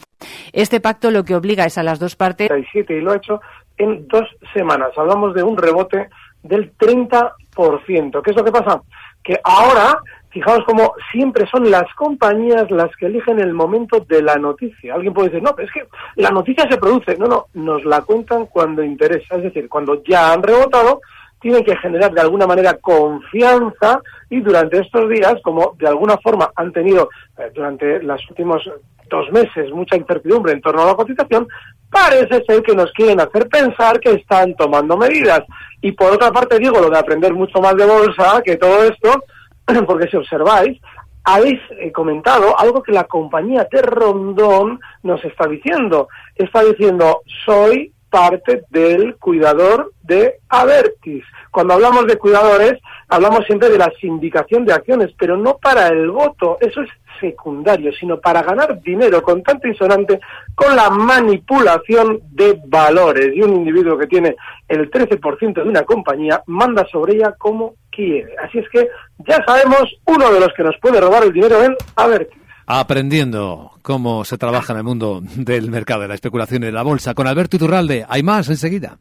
Este 0.53 0.79
pacto 0.79 1.11
lo 1.11 1.23
que 1.23 1.35
obliga 1.35 1.65
es 1.65 1.77
a 1.77 1.83
las 1.83 1.99
dos 1.99 2.15
partes 2.15 2.49
y 2.73 3.01
lo 3.01 3.11
ha 3.11 3.17
hecho 3.17 3.39
en 3.77 4.07
dos 4.07 4.25
semanas. 4.53 4.91
Hablamos 4.97 5.33
de 5.33 5.43
un 5.43 5.57
rebote 5.57 6.09
del 6.43 6.75
30%. 6.77 8.21
¿Qué 8.21 8.31
es 8.31 8.37
lo 8.37 8.43
que 8.43 8.51
pasa? 8.51 8.81
Que 9.23 9.39
ahora, 9.43 9.99
fijaos 10.29 10.63
como 10.65 10.93
siempre 11.11 11.45
son 11.47 11.69
las 11.69 11.91
compañías 11.95 12.69
las 12.71 12.95
que 12.95 13.07
eligen 13.07 13.39
el 13.39 13.53
momento 13.53 13.99
de 14.07 14.21
la 14.21 14.35
noticia. 14.35 14.93
Alguien 14.93 15.13
puede 15.13 15.29
decir, 15.29 15.43
no, 15.43 15.55
pero 15.55 15.67
es 15.67 15.73
que 15.73 15.87
la 16.15 16.31
noticia 16.31 16.65
se 16.69 16.77
produce. 16.77 17.17
No, 17.17 17.27
no, 17.27 17.45
nos 17.53 17.83
la 17.85 18.01
cuentan 18.01 18.45
cuando 18.45 18.83
interesa. 18.83 19.35
Es 19.35 19.43
decir, 19.43 19.67
cuando 19.67 20.03
ya 20.03 20.31
han 20.31 20.43
rebotado, 20.43 21.01
tienen 21.39 21.63
que 21.63 21.75
generar 21.77 22.11
de 22.13 22.21
alguna 22.21 22.47
manera 22.47 22.73
confianza 22.75 24.01
y 24.29 24.41
durante 24.41 24.79
estos 24.79 25.09
días, 25.09 25.35
como 25.43 25.75
de 25.79 25.87
alguna 25.87 26.17
forma 26.17 26.51
han 26.55 26.71
tenido 26.71 27.09
eh, 27.37 27.51
durante 27.53 28.01
los 28.03 28.21
últimos 28.29 28.69
dos 29.09 29.31
meses 29.31 29.71
mucha 29.71 29.95
incertidumbre 29.95 30.53
en 30.53 30.61
torno 30.61 30.81
a 30.81 30.87
la 30.87 30.95
cotización, 30.95 31.47
parece 31.89 32.43
ser 32.45 32.61
que 32.61 32.75
nos 32.75 32.91
quieren 32.91 33.21
hacer 33.21 33.47
pensar 33.47 33.99
que 33.99 34.11
están 34.11 34.55
tomando 34.55 34.97
medidas. 34.97 35.43
Y 35.81 35.93
por 35.93 36.11
otra 36.13 36.31
parte 36.31 36.59
digo 36.59 36.79
lo 36.79 36.89
de 36.89 36.99
aprender 36.99 37.33
mucho 37.33 37.59
más 37.61 37.75
de 37.75 37.85
bolsa 37.85 38.41
que 38.43 38.57
todo 38.57 38.83
esto, 38.83 39.23
porque 39.87 40.09
si 40.09 40.17
observáis, 40.17 40.79
habéis 41.23 41.59
eh, 41.71 41.91
comentado 41.91 42.57
algo 42.57 42.81
que 42.81 42.91
la 42.91 43.03
compañía 43.03 43.67
de 43.69 43.81
Rondón 43.81 44.79
nos 45.03 45.23
está 45.25 45.47
diciendo. 45.47 46.07
Está 46.35 46.63
diciendo, 46.63 47.21
soy 47.45 47.93
parte 48.09 48.63
del 48.69 49.15
cuidador 49.15 49.93
de 50.03 50.39
Avertis. 50.49 51.23
Cuando 51.51 51.73
hablamos 51.73 52.05
de 52.07 52.17
cuidadores, 52.17 52.79
hablamos 53.07 53.45
siempre 53.45 53.69
de 53.69 53.77
la 53.77 53.91
sindicación 53.99 54.65
de 54.65 54.73
acciones, 54.73 55.13
pero 55.17 55.37
no 55.37 55.57
para 55.57 55.87
el 55.87 56.09
voto, 56.11 56.57
eso 56.61 56.81
es 56.81 56.89
secundario, 57.19 57.91
sino 57.93 58.19
para 58.19 58.43
ganar 58.43 58.79
dinero 58.81 59.21
con 59.21 59.41
tanto 59.41 59.67
insonante 59.67 60.19
con 60.53 60.75
la 60.75 60.89
manipulación 60.89 62.21
de 62.31 62.59
valores. 62.67 63.35
Y 63.35 63.41
un 63.41 63.55
individuo 63.55 63.97
que 63.97 64.07
tiene 64.07 64.35
el 64.67 64.91
13% 64.91 65.53
de 65.53 65.69
una 65.69 65.83
compañía 65.83 66.43
manda 66.45 66.85
sobre 66.91 67.15
ella 67.15 67.33
como 67.37 67.75
quiere. 67.91 68.35
Así 68.37 68.59
es 68.59 68.69
que 68.69 68.87
ya 69.27 69.43
sabemos 69.45 69.99
uno 70.05 70.31
de 70.31 70.39
los 70.39 70.53
que 70.53 70.63
nos 70.63 70.77
puede 70.79 71.01
robar 71.01 71.23
el 71.23 71.33
dinero 71.33 71.63
en 71.63 71.75
Avertis 71.95 72.46
aprendiendo 72.67 73.71
cómo 73.81 74.25
se 74.25 74.37
trabaja 74.37 74.73
en 74.73 74.79
el 74.79 74.83
mundo 74.83 75.21
del 75.35 75.71
mercado 75.71 76.01
de 76.01 76.09
la 76.09 76.15
especulación 76.15 76.63
y 76.63 76.67
de 76.67 76.73
la 76.73 76.83
bolsa. 76.83 77.13
Con 77.13 77.25
Alberto 77.25 77.55
Iturralde, 77.55 78.05
hay 78.07 78.21
más 78.21 78.49
enseguida. 78.49 78.97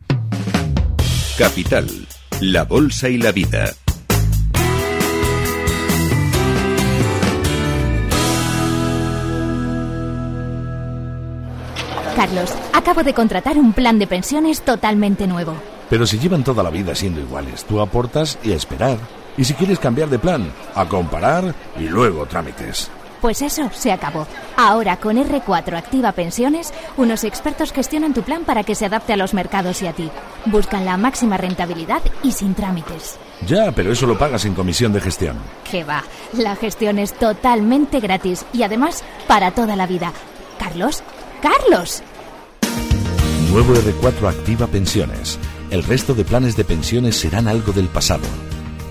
Capital, 1.36 1.88
la 2.40 2.64
bolsa 2.64 3.08
y 3.10 3.18
la 3.18 3.32
vida. 3.32 3.70
Carlos, 12.14 12.50
acabo 12.72 13.02
de 13.02 13.12
contratar 13.12 13.58
un 13.58 13.74
plan 13.74 13.98
de 13.98 14.06
pensiones 14.06 14.62
totalmente 14.62 15.26
nuevo. 15.26 15.54
Pero 15.90 16.06
si 16.06 16.18
llevan 16.18 16.44
toda 16.44 16.62
la 16.62 16.70
vida 16.70 16.94
siendo 16.94 17.20
iguales, 17.20 17.64
tú 17.66 17.80
aportas 17.80 18.38
y 18.42 18.52
a 18.52 18.56
esperar. 18.56 18.96
Y 19.36 19.44
si 19.44 19.52
quieres 19.52 19.78
cambiar 19.78 20.08
de 20.08 20.18
plan, 20.18 20.50
a 20.74 20.86
comparar 20.86 21.54
y 21.78 21.88
luego 21.88 22.24
trámites. 22.24 22.90
Pues 23.26 23.42
eso 23.42 23.68
se 23.74 23.90
acabó. 23.90 24.24
Ahora 24.56 24.98
con 24.98 25.16
R4 25.16 25.76
Activa 25.76 26.12
Pensiones, 26.12 26.72
unos 26.96 27.24
expertos 27.24 27.72
gestionan 27.72 28.14
tu 28.14 28.22
plan 28.22 28.44
para 28.44 28.62
que 28.62 28.76
se 28.76 28.86
adapte 28.86 29.12
a 29.12 29.16
los 29.16 29.34
mercados 29.34 29.82
y 29.82 29.88
a 29.88 29.92
ti. 29.92 30.08
Buscan 30.44 30.84
la 30.84 30.96
máxima 30.96 31.36
rentabilidad 31.36 32.02
y 32.22 32.30
sin 32.30 32.54
trámites. 32.54 33.18
Ya, 33.44 33.72
pero 33.72 33.90
eso 33.90 34.06
lo 34.06 34.16
pagas 34.16 34.42
sin 34.42 34.54
comisión 34.54 34.92
de 34.92 35.00
gestión. 35.00 35.38
Que 35.68 35.82
va, 35.82 36.04
la 36.34 36.54
gestión 36.54 37.00
es 37.00 37.14
totalmente 37.14 37.98
gratis 37.98 38.46
y 38.52 38.62
además 38.62 39.02
para 39.26 39.50
toda 39.50 39.74
la 39.74 39.88
vida. 39.88 40.12
Carlos, 40.56 41.02
Carlos. 41.42 42.04
Nuevo 43.50 43.74
R4 43.74 44.28
Activa 44.28 44.68
Pensiones. 44.68 45.40
El 45.70 45.82
resto 45.82 46.14
de 46.14 46.24
planes 46.24 46.56
de 46.56 46.62
pensiones 46.62 47.16
serán 47.16 47.48
algo 47.48 47.72
del 47.72 47.88
pasado. 47.88 48.22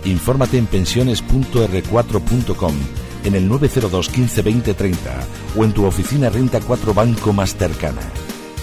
Infórmate 0.04 0.58
en 0.58 0.66
pensiones.r4.com 0.66 3.05
en 3.26 3.36
el 3.36 3.50
902 3.50 4.10
15 4.10 4.42
20 4.42 4.74
30 4.74 5.28
o 5.58 5.64
en 5.64 5.74
tu 5.74 5.86
oficina 5.86 6.30
Renta 6.30 6.60
4 6.62 6.94
Banco 6.94 7.34
más 7.34 7.56
cercana. 7.56 8.02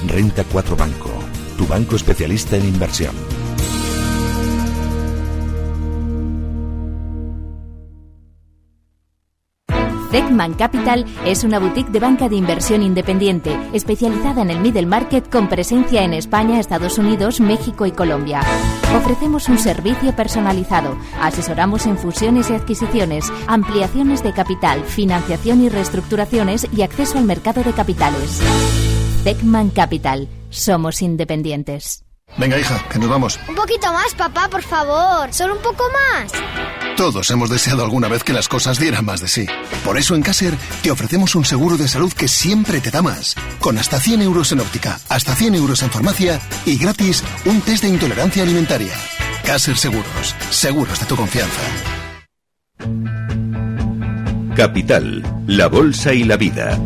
Renta 0.07 0.45
4 0.45 0.77
Banco, 0.77 1.11
tu 1.59 1.67
banco 1.67 1.97
especialista 1.97 2.57
en 2.57 2.67
inversión. 2.67 3.32
Techman 10.13 10.53
Capital 10.53 11.07
es 11.25 11.43
una 11.43 11.59
boutique 11.59 11.91
de 11.91 11.99
banca 11.99 12.29
de 12.29 12.37
inversión 12.37 12.83
independiente, 12.83 13.59
especializada 13.73 14.43
en 14.43 14.51
el 14.51 14.61
middle 14.61 14.85
market 14.85 15.27
con 15.33 15.49
presencia 15.49 16.05
en 16.05 16.13
España, 16.13 16.61
Estados 16.61 16.99
Unidos, 16.99 17.41
México 17.41 17.87
y 17.87 17.93
Colombia. 17.93 18.43
Ofrecemos 18.95 19.49
un 19.49 19.57
servicio 19.57 20.15
personalizado, 20.15 20.99
asesoramos 21.19 21.87
en 21.87 21.97
fusiones 21.97 22.51
y 22.51 22.53
adquisiciones, 22.53 23.33
ampliaciones 23.47 24.23
de 24.23 24.35
capital, 24.35 24.83
financiación 24.85 25.63
y 25.63 25.71
reestructuraciones 25.71 26.69
y 26.77 26.83
acceso 26.83 27.17
al 27.17 27.25
mercado 27.25 27.65
de 27.65 27.73
capitales. 27.73 28.39
Techman 29.25 29.71
Capital. 29.71 30.29
Somos 30.51 31.01
independientes. 31.01 32.05
Venga, 32.37 32.59
hija, 32.59 32.83
que 32.89 32.99
nos 32.99 33.09
vamos. 33.09 33.39
Un 33.47 33.55
poquito 33.55 33.93
más, 33.93 34.15
papá, 34.15 34.49
por 34.49 34.63
favor. 34.63 35.33
Solo 35.33 35.55
un 35.57 35.63
poco 35.63 35.85
más. 35.93 36.33
Todos 36.97 37.31
hemos 37.31 37.51
deseado 37.51 37.85
alguna 37.85 38.09
vez 38.09 38.25
que 38.25 38.33
las 38.33 38.49
cosas 38.49 38.79
dieran 38.79 39.05
más 39.05 39.21
de 39.21 39.29
sí. 39.29 39.47
Por 39.85 39.99
eso 39.99 40.15
en 40.15 40.23
Caser 40.23 40.55
te 40.83 40.91
ofrecemos 40.91 41.35
un 41.35 41.45
seguro 41.45 41.77
de 41.77 41.89
salud 41.89 42.13
que 42.13 42.29
siempre 42.29 42.81
te 42.81 42.91
da 42.91 43.03
más. 43.03 43.35
Con 43.61 43.79
hasta 43.79 44.01
100 44.01 44.23
euros 44.23 44.53
en 44.53 44.61
óptica, 44.61 44.99
hasta 45.09 45.35
100 45.35 45.55
euros 45.57 45.83
en 45.83 45.91
farmacia 45.91 46.41
y 46.65 46.79
gratis 46.79 47.23
un 47.45 47.61
test 47.61 47.83
de 47.83 47.91
intolerancia 47.91 48.43
alimentaria. 48.43 48.95
Caser 49.45 49.77
Seguros. 49.77 50.35
Seguros 50.51 51.01
de 51.01 51.07
tu 51.07 51.17
confianza. 51.17 51.61
Capital, 54.57 55.23
la 55.47 55.67
bolsa 55.67 56.13
y 56.13 56.25
la 56.25 56.37
vida. 56.37 56.79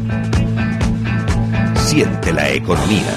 Siente 1.84 2.32
la 2.32 2.50
economía. 2.50 3.14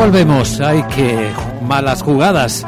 Volvemos. 0.00 0.60
Hay 0.60 0.82
que 0.84 1.30
malas 1.60 2.02
jugadas. 2.02 2.66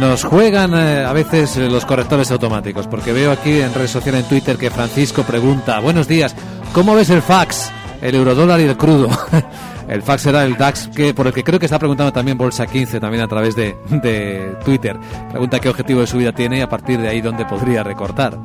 Nos 0.00 0.24
juegan 0.24 0.74
eh, 0.74 1.04
a 1.04 1.12
veces 1.12 1.56
los 1.56 1.86
correctores 1.86 2.32
automáticos, 2.32 2.88
porque 2.88 3.12
veo 3.12 3.30
aquí 3.30 3.60
en 3.60 3.72
redes 3.72 3.92
sociales, 3.92 4.24
en 4.24 4.28
Twitter, 4.28 4.56
que 4.56 4.70
Francisco 4.70 5.22
pregunta, 5.22 5.78
buenos 5.78 6.08
días, 6.08 6.34
¿cómo 6.72 6.96
ves 6.96 7.10
el 7.10 7.22
fax, 7.22 7.70
el 8.02 8.16
eurodólar 8.16 8.60
y 8.60 8.64
el 8.64 8.76
crudo? 8.76 9.08
el 9.88 10.02
fax 10.02 10.22
será 10.22 10.44
el 10.44 10.56
DAX, 10.56 10.88
que 10.88 11.14
por 11.14 11.28
el 11.28 11.32
que 11.32 11.44
creo 11.44 11.60
que 11.60 11.66
está 11.66 11.78
preguntando 11.78 12.12
también 12.12 12.36
Bolsa 12.36 12.66
15, 12.66 12.98
también 12.98 13.22
a 13.22 13.28
través 13.28 13.54
de, 13.54 13.76
de 13.90 14.56
Twitter. 14.64 14.96
Pregunta 15.30 15.60
qué 15.60 15.68
objetivo 15.68 16.00
de 16.00 16.08
subida 16.08 16.32
tiene 16.32 16.58
y 16.58 16.60
a 16.62 16.68
partir 16.68 17.00
de 17.00 17.08
ahí 17.08 17.20
dónde 17.20 17.44
podría 17.44 17.84
recortar. 17.84 18.36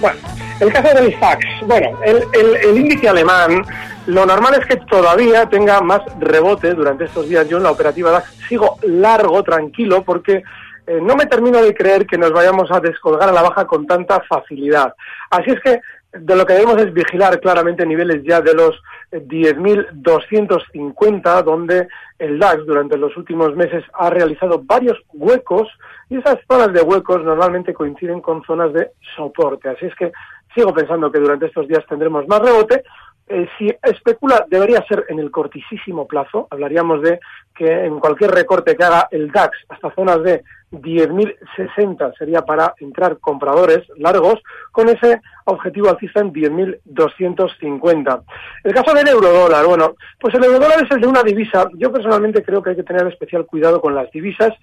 Bueno, 0.00 0.18
el 0.60 0.72
caso 0.72 0.94
del 0.94 1.14
fax, 1.18 1.44
bueno, 1.66 1.98
el, 2.04 2.24
el, 2.32 2.78
índice 2.78 3.08
alemán 3.08 3.62
lo 4.06 4.24
normal 4.24 4.54
es 4.58 4.66
que 4.66 4.76
todavía 4.76 5.46
tenga 5.48 5.80
más 5.82 6.00
rebote 6.18 6.72
durante 6.72 7.04
estos 7.04 7.28
días. 7.28 7.46
Yo 7.48 7.58
en 7.58 7.64
la 7.64 7.70
operativa 7.70 8.10
DAX 8.10 8.30
sigo 8.48 8.78
largo, 8.82 9.42
tranquilo, 9.42 10.02
porque 10.02 10.42
eh, 10.86 10.98
no 11.02 11.14
me 11.14 11.26
termino 11.26 11.62
de 11.62 11.74
creer 11.74 12.06
que 12.06 12.16
nos 12.16 12.32
vayamos 12.32 12.72
a 12.72 12.80
descolgar 12.80 13.28
a 13.28 13.32
la 13.32 13.42
baja 13.42 13.66
con 13.66 13.86
tanta 13.86 14.20
facilidad. 14.20 14.94
Así 15.28 15.50
es 15.50 15.60
que 15.60 15.82
de 16.12 16.36
lo 16.36 16.46
que 16.46 16.54
debemos 16.54 16.80
es 16.80 16.94
vigilar 16.94 17.38
claramente 17.38 17.84
niveles 17.84 18.22
ya 18.24 18.40
de 18.40 18.54
los 18.54 18.80
10.250, 19.12 21.42
donde 21.42 21.86
el 22.18 22.38
DAX 22.38 22.64
durante 22.64 22.96
los 22.96 23.14
últimos 23.18 23.54
meses 23.54 23.84
ha 23.92 24.08
realizado 24.08 24.62
varios 24.64 24.96
huecos 25.12 25.68
y 26.10 26.16
esas 26.16 26.38
zonas 26.50 26.72
de 26.72 26.82
huecos 26.82 27.22
normalmente 27.22 27.74
coinciden 27.74 28.20
con 28.20 28.42
zonas 28.44 28.72
de 28.72 28.92
soporte. 29.16 29.68
Así 29.68 29.86
es 29.86 29.94
que 29.94 30.12
sigo 30.54 30.72
pensando 30.72 31.12
que 31.12 31.20
durante 31.20 31.46
estos 31.46 31.68
días 31.68 31.84
tendremos 31.88 32.26
más 32.26 32.40
rebote. 32.40 32.82
Eh, 33.30 33.46
si 33.58 33.68
especula, 33.82 34.46
debería 34.48 34.82
ser 34.88 35.04
en 35.08 35.18
el 35.18 35.30
cortísimo 35.30 36.06
plazo. 36.06 36.48
Hablaríamos 36.50 37.02
de 37.02 37.20
que 37.54 37.84
en 37.84 38.00
cualquier 38.00 38.30
recorte 38.30 38.74
que 38.74 38.84
haga 38.84 39.06
el 39.10 39.30
DAX 39.30 39.54
hasta 39.68 39.94
zonas 39.94 40.22
de 40.22 40.42
10.060 40.72 42.16
sería 42.16 42.42
para 42.42 42.74
entrar 42.78 43.18
compradores 43.18 43.86
largos 43.96 44.40
con 44.72 44.88
ese 44.88 45.20
objetivo 45.44 45.90
alcista 45.90 46.20
en 46.20 46.32
10.250. 46.32 48.22
El 48.64 48.74
caso 48.74 48.94
del 48.94 49.08
euro 49.08 49.28
dólar, 49.30 49.66
bueno, 49.66 49.94
pues 50.18 50.34
el 50.34 50.44
euro 50.44 50.58
dólar 50.58 50.82
es 50.82 50.90
el 50.90 51.00
de 51.00 51.06
una 51.06 51.22
divisa. 51.22 51.68
Yo 51.74 51.92
personalmente 51.92 52.42
creo 52.42 52.62
que 52.62 52.70
hay 52.70 52.76
que 52.76 52.82
tener 52.82 53.06
especial 53.08 53.44
cuidado 53.44 53.80
con 53.80 53.94
las 53.94 54.10
divisas 54.10 54.54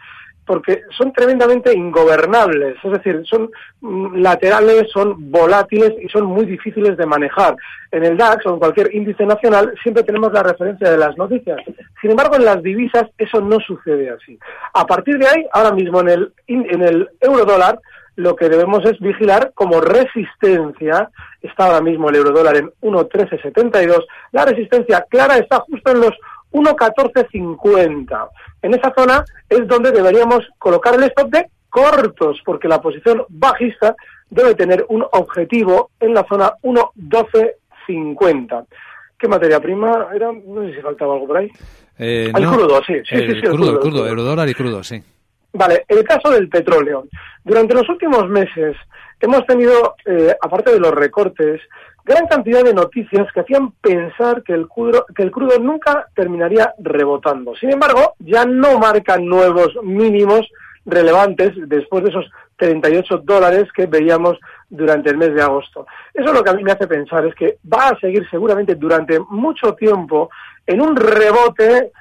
porque 0.46 0.84
son 0.96 1.12
tremendamente 1.12 1.74
ingobernables, 1.74 2.78
es 2.84 2.92
decir, 2.92 3.24
son 3.26 3.50
mm, 3.82 4.18
laterales, 4.18 4.90
son 4.92 5.32
volátiles 5.32 5.94
y 6.02 6.08
son 6.10 6.26
muy 6.26 6.46
difíciles 6.46 6.98
de 6.98 7.06
manejar. 7.06 7.56
En 7.92 8.04
el 8.04 8.18
DAX 8.18 8.46
o 8.46 8.54
en 8.54 8.60
cualquier 8.60 8.94
índice 8.94 9.26
nacional 9.26 9.74
siempre 9.82 10.04
tenemos 10.04 10.32
la 10.32 10.44
referencia 10.44 10.90
de 10.90 10.98
las 10.98 11.18
noticias. 11.18 11.58
Sin 12.02 12.12
embargo, 12.12 12.36
en 12.36 12.46
las 12.46 12.62
divisas 12.62 13.06
eso 13.18 13.42
no 13.42 13.60
sucede 13.60 14.10
así. 14.10 14.38
A 14.74 14.86
partir 14.86 15.18
de 15.18 15.28
ahí, 15.28 15.46
ahora 15.52 15.72
mismo 15.72 16.02
en 16.02 16.10
el, 16.10 16.34
en 16.48 16.82
el 16.82 17.10
euro 17.22 17.46
dólar, 17.46 17.80
lo 18.16 18.36
que 18.36 18.50
debemos 18.50 18.86
es 18.86 19.00
vigilar 19.00 19.52
como 19.54 19.82
resistencia, 19.82 21.10
está 21.42 21.66
ahora 21.66 21.82
mismo 21.82 22.10
el 22.10 22.16
euro 22.16 22.32
dólar 22.32 22.58
en 22.58 22.72
1.1372, 22.82 24.06
la 24.32 24.46
resistencia 24.46 25.06
clara 25.10 25.38
está 25.38 25.60
justo 25.60 25.92
en 25.92 26.00
los 26.00 26.14
1.1450. 26.56 28.30
En 28.62 28.74
esa 28.74 28.94
zona 28.98 29.26
es 29.50 29.68
donde 29.68 29.92
deberíamos 29.92 30.48
colocar 30.58 30.96
el 30.96 31.04
stop 31.04 31.30
de 31.30 31.50
cortos, 31.70 32.42
porque 32.46 32.70
la 32.70 32.82
posición 32.82 33.24
bajista 33.30 33.96
debe 34.30 34.56
tener 34.56 34.86
un 34.90 35.06
objetivo 35.12 35.92
en 36.00 36.14
la 36.14 36.26
zona 36.28 36.54
1.1250. 36.64 38.66
¿Qué 39.18 39.28
materia 39.28 39.60
prima 39.60 40.08
era? 40.14 40.32
No 40.32 40.62
sé 40.64 40.76
si 40.76 40.82
faltaba 40.82 41.16
algo 41.16 41.28
por 41.28 41.38
ahí. 41.38 41.52
Eh, 41.98 42.32
el 42.34 42.44
no, 42.44 42.54
crudo, 42.54 42.82
sí. 42.86 42.94
sí, 43.08 43.16
el 43.16 43.28
sí, 43.28 43.34
sí, 43.40 43.46
el 43.46 43.52
crudo, 43.52 43.72
el 43.72 43.80
crudo, 43.80 44.06
el 44.08 44.14
crudo. 44.14 44.48
y 44.48 44.54
crudo, 44.54 44.84
sí. 44.84 45.02
Vale, 45.54 45.86
el 45.88 46.04
caso 46.04 46.30
del 46.32 46.50
petróleo. 46.50 47.06
Durante 47.44 47.74
los 47.74 47.88
últimos 47.88 48.28
meses 48.30 48.76
hemos 49.20 49.46
tenido, 49.46 49.96
eh, 50.06 50.36
aparte 50.42 50.72
de 50.72 50.80
los 50.80 50.92
recortes, 50.92 51.62
gran 52.06 52.28
cantidad 52.28 52.64
de 52.64 52.74
noticias 52.74 53.28
que 53.34 53.40
hacían 53.40 53.72
pensar 53.82 54.44
que 54.44 54.54
el, 54.54 54.68
crudo, 54.68 55.06
que 55.16 55.24
el 55.24 55.32
crudo 55.32 55.58
nunca 55.60 56.08
terminaría 56.16 56.74
rebotando. 56.78 57.56
Sin 57.56 57.72
embargo, 57.72 58.14
ya 58.20 58.46
no 58.46 58.78
marcan 58.78 59.26
nuevos 59.26 59.76
mínimos 59.84 60.48
relevantes 60.86 61.54
después 61.68 62.04
de 62.04 62.12
esos 62.12 62.26
38 62.58 63.22
dólares 63.24 63.66
que 63.76 63.88
veíamos 63.88 64.38
durante 64.70 65.10
el 65.10 65.18
mes 65.18 65.34
de 65.34 65.42
agosto. 65.42 65.88
Eso 66.14 66.32
lo 66.32 66.44
que 66.44 66.52
a 66.52 66.54
mí 66.54 66.64
me 66.64 66.72
hace 66.72 66.88
pensar 66.88 67.26
es 67.26 67.34
que 67.34 67.58
va 67.72 67.90
a 67.90 68.00
seguir 68.00 68.28
seguramente 68.30 68.76
durante 68.76 69.20
mucho 69.20 69.74
tiempo 69.74 70.30
en 70.68 70.82
un 70.82 70.96
rebote 70.96 71.92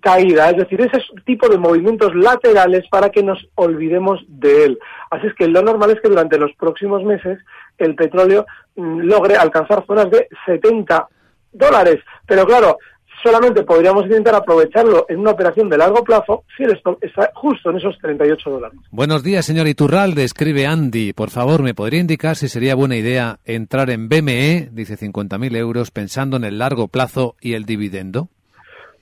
caída, 0.00 0.50
es 0.50 0.56
decir, 0.56 0.80
ese 0.80 1.02
tipo 1.24 1.48
de 1.48 1.58
movimientos 1.58 2.14
laterales 2.14 2.84
para 2.90 3.10
que 3.10 3.22
nos 3.22 3.46
olvidemos 3.54 4.20
de 4.28 4.64
él. 4.64 4.78
Así 5.10 5.26
es 5.26 5.34
que 5.34 5.48
lo 5.48 5.62
normal 5.62 5.90
es 5.90 6.00
que 6.00 6.08
durante 6.08 6.38
los 6.38 6.52
próximos 6.54 7.02
meses 7.04 7.38
el 7.78 7.94
petróleo 7.94 8.46
mm, 8.76 9.00
logre 9.00 9.36
alcanzar 9.36 9.84
zonas 9.86 10.10
de 10.10 10.28
70 10.46 11.08
dólares. 11.52 11.98
Pero 12.26 12.46
claro, 12.46 12.78
solamente 13.22 13.64
podríamos 13.64 14.04
intentar 14.04 14.34
aprovecharlo 14.34 15.06
en 15.08 15.18
una 15.18 15.32
operación 15.32 15.68
de 15.68 15.78
largo 15.78 16.04
plazo 16.04 16.44
si 16.56 16.64
el 16.64 16.72
stock 16.76 17.02
está 17.02 17.30
justo 17.34 17.70
en 17.70 17.78
esos 17.78 17.98
38 17.98 18.50
dólares. 18.50 18.78
Buenos 18.90 19.22
días, 19.22 19.44
señor 19.44 19.66
Iturralde, 19.66 20.24
escribe 20.24 20.66
Andy. 20.66 21.12
Por 21.12 21.30
favor, 21.30 21.62
¿me 21.62 21.74
podría 21.74 22.00
indicar 22.00 22.36
si 22.36 22.48
sería 22.48 22.74
buena 22.74 22.96
idea 22.96 23.40
entrar 23.44 23.90
en 23.90 24.08
BME, 24.08 24.68
dice 24.72 24.96
50.000 24.96 25.56
euros, 25.56 25.90
pensando 25.90 26.36
en 26.36 26.44
el 26.44 26.58
largo 26.58 26.88
plazo 26.88 27.36
y 27.40 27.54
el 27.54 27.64
dividendo? 27.64 28.28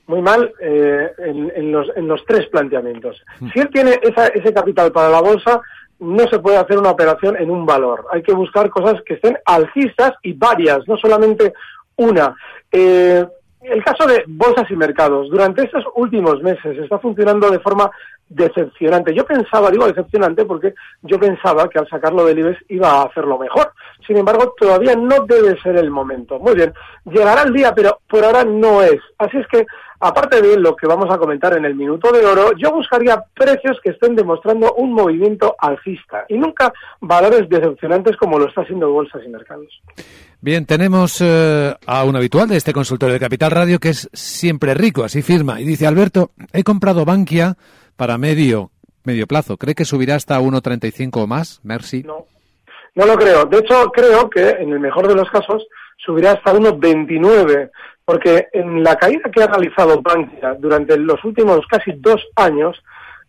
Muy 0.07 0.23
mal 0.23 0.53
eh, 0.61 1.11
en, 1.19 1.53
en, 1.55 1.73
los, 1.73 1.89
en 1.97 2.07
los 2.09 2.25
tres 2.27 2.47
planteamientos. 2.49 3.23
Si 3.53 3.59
él 3.59 3.69
tiene 3.73 3.99
esa, 4.03 4.29
ese 4.29 4.53
capital 4.53 4.93
para 4.93 5.09
la 5.09 5.21
bolsa, 5.21 5.61
no 5.99 6.27
se 6.29 6.39
puede 6.39 6.59
hacer 6.59 6.79
una 6.79 6.91
operación 6.91 7.37
en 7.37 7.51
un 7.51 7.67
valor. 7.67 8.07
Hay 8.13 8.23
que 8.23 8.35
buscar 8.35 8.71
cosas 8.71 9.03
que 9.03 9.15
estén 9.15 9.39
alcistas 9.45 10.13
y 10.23 10.33
varias, 10.35 10.87
no 10.87 10.97
solamente 10.97 11.55
una. 11.97 12.37
Eh, 12.71 13.25
el 13.63 13.83
caso 13.83 14.07
de 14.07 14.23
bolsas 14.29 14.71
y 14.71 14.77
mercados, 14.77 15.29
durante 15.29 15.65
estos 15.65 15.85
últimos 15.97 16.41
meses 16.43 16.79
está 16.79 16.99
funcionando 16.99 17.51
de 17.51 17.59
forma 17.59 17.91
decepcionante. 18.29 19.15
Yo 19.15 19.25
pensaba, 19.25 19.71
digo 19.71 19.87
decepcionante 19.87 20.45
porque 20.45 20.75
yo 21.03 21.19
pensaba 21.19 21.69
que 21.69 21.79
al 21.79 21.89
sacarlo 21.89 22.25
del 22.25 22.39
IBEX 22.41 22.59
iba 22.69 22.89
a 22.89 23.05
hacerlo 23.05 23.39
mejor. 23.39 23.73
Sin 24.07 24.17
embargo, 24.17 24.55
todavía 24.59 24.95
no 24.95 25.25
debe 25.27 25.61
ser 25.61 25.77
el 25.77 25.91
momento. 25.91 26.39
Muy 26.39 26.55
bien, 26.55 26.73
llegará 27.05 27.43
el 27.43 27.53
día, 27.53 27.75
pero 27.75 28.01
por 28.09 28.25
ahora 28.25 28.45
no 28.45 28.83
es. 28.83 29.01
Así 29.19 29.37
es 29.39 29.47
que, 29.49 29.67
aparte 30.01 30.43
de 30.43 30.59
lo 30.59 30.77
que 30.77 30.87
vamos 30.87 31.11
a 31.11 31.19
comentar 31.19 31.57
en 31.57 31.65
el 31.65 31.75
minuto 31.75 32.11
de 32.13 32.25
oro, 32.25 32.53
yo 32.57 32.73
buscaría 32.73 33.23
precios 33.35 33.79
que 33.83 33.91
estén 33.91 34.15
demostrando 34.15 34.75
un 34.75 34.93
movimiento 34.93 35.55
alcista 35.59 36.25
y 36.29 36.39
nunca 36.39 36.73
valores 37.01 37.49
decepcionantes 37.49 38.17
como 38.17 38.39
lo 38.39 38.49
está 38.49 38.63
haciendo 38.63 38.91
bolsas 38.91 39.23
y 39.25 39.29
mercados. 39.29 39.69
Bien, 40.41 40.67
tenemos 40.67 41.21
eh, 41.21 41.75
a 41.87 42.05
un 42.05 42.17
habitual 42.17 42.49
de 42.49 42.57
este 42.57 42.73
consultorio 42.73 43.15
de 43.15 43.21
Capital 43.21 43.51
Radio 43.51 43.79
que 43.79 43.89
es 43.91 44.09
siempre 44.13 44.75
rico, 44.75 45.03
así 45.05 45.23
firma. 45.23 45.61
Y 45.61 45.65
dice, 45.65 45.87
Alberto, 45.87 46.31
he 46.53 46.63
comprado 46.63 47.05
Bankia 47.05 47.57
para 47.97 48.19
medio, 48.19 48.71
medio 49.05 49.27
plazo. 49.27 49.57
¿Cree 49.57 49.75
que 49.75 49.85
subirá 49.85 50.15
hasta 50.15 50.41
1,35 50.41 51.23
o 51.23 51.27
más? 51.27 51.61
Merci. 51.65 52.03
No, 52.03 52.27
no 52.95 53.07
lo 53.07 53.17
creo. 53.17 53.45
De 53.47 53.59
hecho, 53.59 53.91
creo 53.93 54.29
que 54.29 54.51
en 54.51 54.73
el 54.73 54.81
mejor 54.81 55.09
de 55.09 55.15
los 55.15 55.29
casos 55.31 55.67
subirá 55.97 56.33
hasta 56.33 56.53
1,29, 56.53 57.71
porque 58.07 58.47
en 58.53 58.85
la 58.85 58.95
caída 58.97 59.29
que 59.31 59.43
ha 59.43 59.49
realizado 59.49 60.01
Bankia 60.01 60.55
durante 60.55 60.97
los 60.97 61.23
últimos 61.25 61.67
casi 61.67 61.91
dos 61.97 62.25
años, 62.37 62.81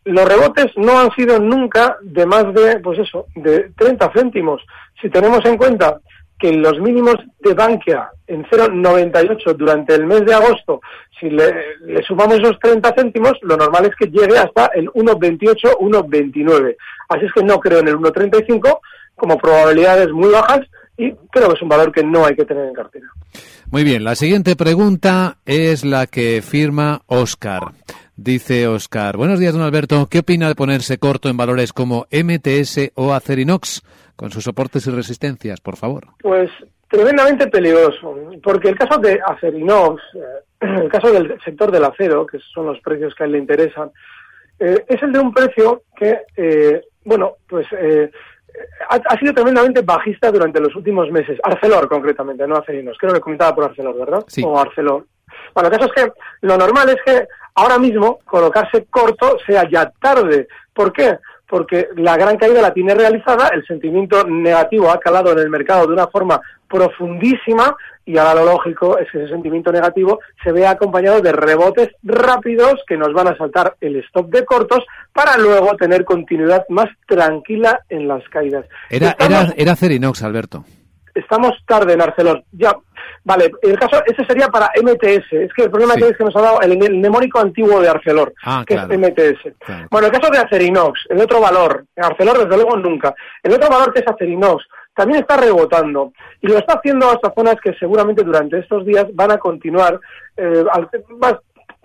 los 0.05 0.29
rebotes 0.29 0.67
no 0.77 0.99
han 0.99 1.11
sido 1.15 1.39
nunca 1.39 1.97
de 2.01 2.25
más 2.27 2.53
de, 2.53 2.79
pues 2.79 2.99
eso, 2.99 3.25
de 3.35 3.71
30 3.75 4.11
céntimos. 4.15 4.61
Si 5.01 5.09
tenemos 5.09 5.43
en 5.45 5.57
cuenta 5.57 5.99
que 6.37 6.53
los 6.53 6.79
mínimos 6.79 7.15
de 7.39 7.55
Bankia 7.55 8.11
en 8.27 8.45
0,98 8.45 9.55
durante 9.55 9.95
el 9.95 10.05
mes 10.05 10.23
de 10.25 10.35
agosto, 10.35 10.79
si 11.19 11.31
le, 11.31 12.03
sumamos 12.07 12.37
esos 12.37 12.59
30 12.59 12.93
céntimos, 12.95 13.33
lo 13.41 13.57
normal 13.57 13.87
es 13.87 13.95
que 13.95 14.11
llegue 14.11 14.37
hasta 14.37 14.67
el 14.67 14.89
1,28, 14.91 15.79
1,29. 15.79 16.75
Así 17.09 17.25
es 17.25 17.33
que 17.33 17.43
no 17.43 17.59
creo 17.59 17.79
en 17.79 17.87
el 17.87 17.97
1,35 17.97 18.79
como 19.15 19.39
probabilidades 19.39 20.11
muy 20.11 20.29
bajas 20.29 20.61
y 20.95 21.13
creo 21.31 21.47
que 21.47 21.55
es 21.55 21.61
un 21.63 21.69
valor 21.69 21.91
que 21.91 22.03
no 22.03 22.25
hay 22.25 22.35
que 22.35 22.45
tener 22.45 22.67
en 22.67 22.73
cartera. 22.75 23.07
Muy 23.69 23.83
bien, 23.83 24.05
la 24.05 24.15
siguiente 24.15 24.55
pregunta 24.55 25.39
es 25.45 25.83
la 25.83 26.07
que 26.07 26.41
firma 26.41 27.01
Oscar. 27.05 27.73
Dice 28.15 28.65
Oscar, 28.65 29.17
buenos 29.17 29.39
días, 29.39 29.53
don 29.53 29.61
Alberto. 29.61 30.07
¿Qué 30.09 30.19
opina 30.19 30.47
de 30.47 30.55
ponerse 30.55 30.97
corto 30.99 31.27
en 31.27 31.35
valores 31.35 31.73
como 31.73 32.07
MTS 32.09 32.93
o 32.95 33.13
Acerinox 33.13 33.83
con 34.15 34.31
sus 34.31 34.45
soportes 34.45 34.87
y 34.87 34.91
resistencias, 34.91 35.59
por 35.59 35.75
favor? 35.75 36.07
Pues 36.21 36.49
tremendamente 36.89 37.47
peligroso, 37.47 38.15
porque 38.41 38.69
el 38.69 38.77
caso 38.77 39.01
de 39.01 39.19
Acerinox, 39.27 40.01
eh, 40.15 40.21
el 40.83 40.89
caso 40.89 41.11
del 41.11 41.37
sector 41.43 41.69
del 41.69 41.83
acero, 41.83 42.25
que 42.25 42.39
son 42.53 42.67
los 42.67 42.79
precios 42.79 43.13
que 43.15 43.23
a 43.23 43.25
él 43.25 43.33
le 43.33 43.39
interesan, 43.39 43.91
eh, 44.59 44.85
es 44.87 45.03
el 45.03 45.11
de 45.11 45.19
un 45.19 45.33
precio 45.33 45.83
que, 45.93 46.21
eh, 46.37 46.81
bueno, 47.03 47.35
pues 47.49 47.67
ha, 48.89 48.95
ha, 48.95 49.19
sido 49.19 49.33
tremendamente 49.33 49.81
bajista 49.81 50.31
durante 50.31 50.59
los 50.59 50.75
últimos 50.75 51.11
meses. 51.11 51.39
Arcelor, 51.43 51.87
concretamente, 51.87 52.47
no 52.47 52.57
Acerinos. 52.57 52.97
Creo 52.99 53.13
que 53.13 53.19
comentaba 53.19 53.55
por 53.55 53.65
Arcelor, 53.65 53.97
¿verdad? 53.97 54.23
Sí. 54.27 54.43
O 54.45 54.59
Arcelor. 54.59 55.05
Bueno, 55.53 55.69
el 55.69 55.77
caso 55.77 55.91
es 55.93 56.03
que 56.03 56.11
lo 56.41 56.57
normal 56.57 56.89
es 56.89 56.97
que 57.05 57.27
ahora 57.55 57.77
mismo 57.77 58.19
colocarse 58.25 58.85
corto 58.89 59.37
sea 59.45 59.69
ya 59.69 59.91
tarde. 59.99 60.47
¿Por 60.73 60.93
qué? 60.93 61.17
Porque 61.47 61.89
la 61.95 62.17
gran 62.17 62.37
caída 62.37 62.61
la 62.61 62.73
tiene 62.73 62.93
realizada, 62.93 63.49
el 63.49 63.65
sentimiento 63.65 64.23
negativo 64.25 64.89
ha 64.91 64.99
calado 64.99 65.31
en 65.31 65.39
el 65.39 65.49
mercado 65.49 65.87
de 65.87 65.93
una 65.93 66.07
forma 66.07 66.39
profundísima 66.67 67.75
y 68.05 68.17
ahora 68.17 68.35
lo 68.35 68.45
lógico 68.45 68.97
es 68.97 69.09
que 69.11 69.19
ese 69.19 69.29
sentimiento 69.33 69.71
negativo 69.71 70.19
se 70.43 70.51
vea 70.51 70.71
acompañado 70.71 71.21
de 71.21 71.31
rebotes 71.33 71.89
rápidos 72.03 72.81
que 72.87 72.95
nos 72.97 73.13
van 73.13 73.27
a 73.27 73.37
saltar 73.37 73.75
el 73.81 73.97
stop 73.97 74.29
de 74.29 74.45
cortos 74.45 74.85
para 75.13 75.37
luego 75.37 75.75
tener 75.75 76.05
continuidad 76.05 76.63
más 76.69 76.87
tranquila 77.07 77.81
en 77.89 78.07
las 78.07 78.23
caídas. 78.29 78.65
Era, 78.89 79.09
Estamos... 79.09 79.43
era, 79.45 79.53
era 79.57 79.75
Cerinox, 79.75 80.23
Alberto. 80.23 80.63
estamos 81.15 81.51
tarde 81.65 81.93
en 81.93 82.01
Arcelor. 82.01 82.43
Ya, 82.53 82.73
vale, 83.25 83.51
el 83.63 83.77
caso, 83.77 84.01
ese 84.05 84.23
sería 84.25 84.47
para 84.47 84.69
MTS. 84.81 85.33
Es 85.33 85.53
que 85.53 85.63
el 85.63 85.71
problema 85.71 85.95
que 85.95 86.07
es 86.07 86.17
que 86.17 86.23
nos 86.23 86.35
ha 86.37 86.41
dado 86.41 86.61
el, 86.61 86.81
el 86.81 86.97
mnemónico 86.99 87.39
antiguo 87.39 87.81
de 87.81 87.89
Arcelor, 87.89 88.33
Ah, 88.43 88.63
que 88.65 88.75
claro. 88.75 88.93
es 88.93 88.99
MTS. 88.99 89.53
Bueno, 89.91 90.07
el 90.07 90.13
caso 90.13 90.31
de 90.31 90.37
Acerinox, 90.39 90.99
el 91.09 91.19
otro 91.19 91.41
valor, 91.41 91.85
Arcelor 91.97 92.37
desde 92.45 92.55
luego 92.55 92.77
nunca. 92.77 93.13
El 93.43 93.53
otro 93.53 93.67
valor 93.69 93.91
que 93.93 93.99
es 93.99 94.07
Acerinox, 94.07 94.63
también 94.97 95.21
está 95.21 95.37
rebotando 95.37 96.11
y 96.41 96.47
lo 96.47 96.57
está 96.57 96.73
haciendo 96.73 97.09
hasta 97.09 97.31
zonas 97.33 97.55
que 97.63 97.73
seguramente 97.75 98.23
durante 98.23 98.59
estos 98.59 98.85
días 98.85 99.05
van 99.13 99.31
a 99.31 99.37
continuar, 99.37 99.99
eh, 100.35 100.65
al- 100.73 100.89
a 101.21 101.39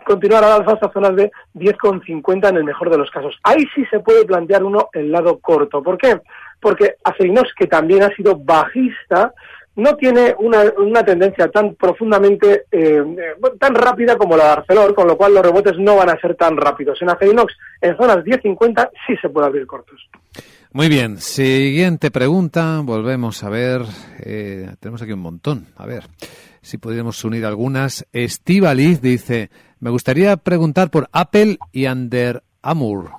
continuar 0.05 0.43
al 0.43 0.53
alza 0.63 0.73
hasta 0.73 0.91
zonas 0.93 1.15
de 1.15 1.31
10,50 1.55 2.49
en 2.49 2.57
el 2.57 2.65
mejor 2.65 2.91
de 2.91 2.99
los 2.99 3.11
casos. 3.11 3.39
Ahí 3.45 3.65
sí 3.75 3.85
se 3.91 4.01
puede 4.01 4.25
plantear 4.25 4.65
uno 4.65 4.89
el 4.95 5.13
lado 5.13 5.39
corto. 5.39 5.83
¿Por 5.83 5.97
qué? 5.99 6.21
Porque 6.61 6.97
Acerinox, 7.05 7.55
que 7.55 7.67
también 7.69 8.03
ha 8.03 8.09
sido 8.17 8.37
bajista, 8.37 9.33
no 9.75 9.97
tiene 9.97 10.35
una, 10.39 10.65
una 10.79 11.03
tendencia 11.05 11.49
tan 11.49 11.75
profundamente, 11.77 12.67
eh, 12.71 13.03
eh, 13.03 13.35
tan 13.59 13.75
rápida 13.75 14.17
como 14.17 14.37
la 14.37 14.45
de 14.45 14.51
Arcelor, 14.51 14.95
con 14.95 15.07
lo 15.07 15.17
cual 15.17 15.33
los 15.35 15.43
rebotes 15.43 15.79
no 15.79 15.97
van 15.97 16.11
a 16.11 16.21
ser 16.21 16.35
tan 16.35 16.57
rápidos. 16.57 17.01
En 17.01 17.09
Acerinox, 17.11 17.57
en 17.81 17.97
zonas 17.97 18.19
10.50, 18.25 18.91
sí 19.07 19.17
se 19.17 19.29
puede 19.31 19.47
abrir 19.47 19.67
cortos. 19.67 20.09
Muy 20.75 20.89
bien, 20.89 21.19
siguiente 21.19 22.11
pregunta. 22.11 22.81
Volvemos 22.83 23.45
a 23.45 23.51
ver. 23.51 23.83
eh, 24.25 24.71
tenemos 24.81 25.03
aquí 25.03 25.13
un 25.13 25.21
montón. 25.21 25.67
A 25.77 25.85
ver 25.85 26.05
si 26.63 26.79
podríamos 26.79 27.23
unir 27.25 27.45
algunas. 27.45 28.07
Estivaliz 28.11 29.03
dice: 29.03 29.51
Me 29.81 29.91
gustaría 29.91 30.35
preguntar 30.39 30.91
por 30.91 31.09
Apple 31.13 31.59
y 31.73 31.87
Under 31.87 32.43
Armour. 32.63 33.11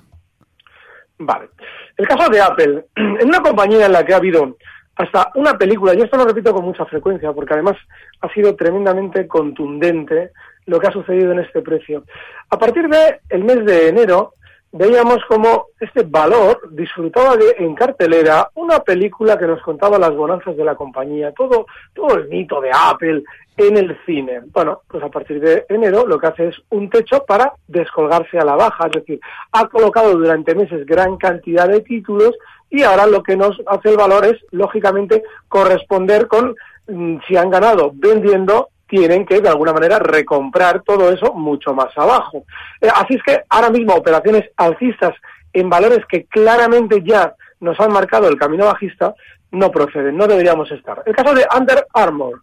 Vale. 1.18 1.50
El 1.96 2.08
caso 2.08 2.28
de 2.28 2.40
Apple, 2.40 2.86
en 2.96 3.28
una 3.28 3.40
compañía 3.40 3.86
en 3.86 3.92
la 3.92 4.04
que 4.04 4.14
ha 4.14 4.16
habido 4.16 4.56
hasta 4.96 5.30
una 5.36 5.56
película, 5.56 5.94
y 5.94 6.00
esto 6.00 6.16
lo 6.16 6.24
repito 6.24 6.52
con 6.52 6.64
mucha 6.64 6.84
frecuencia, 6.86 7.32
porque 7.32 7.54
además 7.54 7.76
ha 8.20 8.28
sido 8.32 8.56
tremendamente 8.56 9.28
contundente 9.28 10.32
lo 10.66 10.80
que 10.80 10.88
ha 10.88 10.92
sucedido 10.92 11.30
en 11.30 11.38
este 11.38 11.62
precio. 11.62 12.04
A 12.50 12.58
partir 12.58 12.88
del 12.88 13.20
el 13.28 13.44
mes 13.44 13.64
de 13.64 13.88
enero, 13.90 14.34
veíamos 14.76 15.18
como 15.28 15.66
este 15.78 16.02
valor 16.02 16.68
disfrutaba 16.72 17.36
de 17.36 17.54
en 17.58 17.76
cartelera 17.76 18.50
una 18.54 18.80
película 18.80 19.38
que 19.38 19.46
nos 19.46 19.62
contaba 19.62 20.00
las 20.00 20.12
bonanzas 20.12 20.56
de 20.56 20.64
la 20.64 20.74
compañía, 20.74 21.30
todo, 21.30 21.66
todo 21.94 22.16
el 22.16 22.28
mito 22.28 22.60
de 22.60 22.72
Apple 22.74 23.22
en 23.56 23.76
el 23.76 23.96
cine. 24.04 24.40
Bueno, 24.52 24.80
pues 24.88 25.04
a 25.04 25.08
partir 25.08 25.40
de 25.40 25.64
enero 25.68 26.04
lo 26.08 26.18
que 26.18 26.26
hace 26.26 26.48
es 26.48 26.56
un 26.70 26.90
techo 26.90 27.24
para 27.24 27.52
descolgarse 27.68 28.36
a 28.36 28.44
la 28.44 28.56
baja, 28.56 28.86
es 28.86 28.92
decir, 29.00 29.20
ha 29.52 29.68
colocado 29.68 30.12
durante 30.18 30.56
meses 30.56 30.84
gran 30.84 31.18
cantidad 31.18 31.68
de 31.68 31.80
títulos 31.80 32.32
y 32.68 32.82
ahora 32.82 33.06
lo 33.06 33.22
que 33.22 33.36
nos 33.36 33.56
hace 33.68 33.90
el 33.90 33.96
valor 33.96 34.26
es, 34.26 34.44
lógicamente, 34.50 35.22
corresponder 35.46 36.26
con 36.26 36.56
mm, 36.88 37.18
si 37.28 37.36
han 37.36 37.50
ganado 37.50 37.92
vendiendo 37.94 38.70
tienen 38.86 39.24
que 39.24 39.40
de 39.40 39.48
alguna 39.48 39.72
manera 39.72 39.98
recomprar 39.98 40.82
todo 40.82 41.10
eso 41.10 41.32
mucho 41.34 41.74
más 41.74 41.96
abajo. 41.96 42.44
Eh, 42.80 42.88
así 42.94 43.14
es 43.14 43.22
que 43.22 43.42
ahora 43.48 43.70
mismo 43.70 43.94
operaciones 43.94 44.50
alcistas 44.56 45.14
en 45.52 45.70
valores 45.70 46.00
que 46.08 46.24
claramente 46.26 47.02
ya 47.04 47.34
nos 47.60 47.78
han 47.80 47.92
marcado 47.92 48.28
el 48.28 48.36
camino 48.36 48.66
bajista 48.66 49.14
no 49.52 49.70
proceden, 49.70 50.16
no 50.16 50.26
deberíamos 50.26 50.70
estar. 50.72 51.02
El 51.06 51.14
caso 51.14 51.34
de 51.34 51.46
Under 51.56 51.86
Armour. 51.94 52.42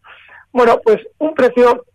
Bueno, 0.51 0.79
pues 0.83 0.99
un 1.19 1.33
precio 1.33 1.85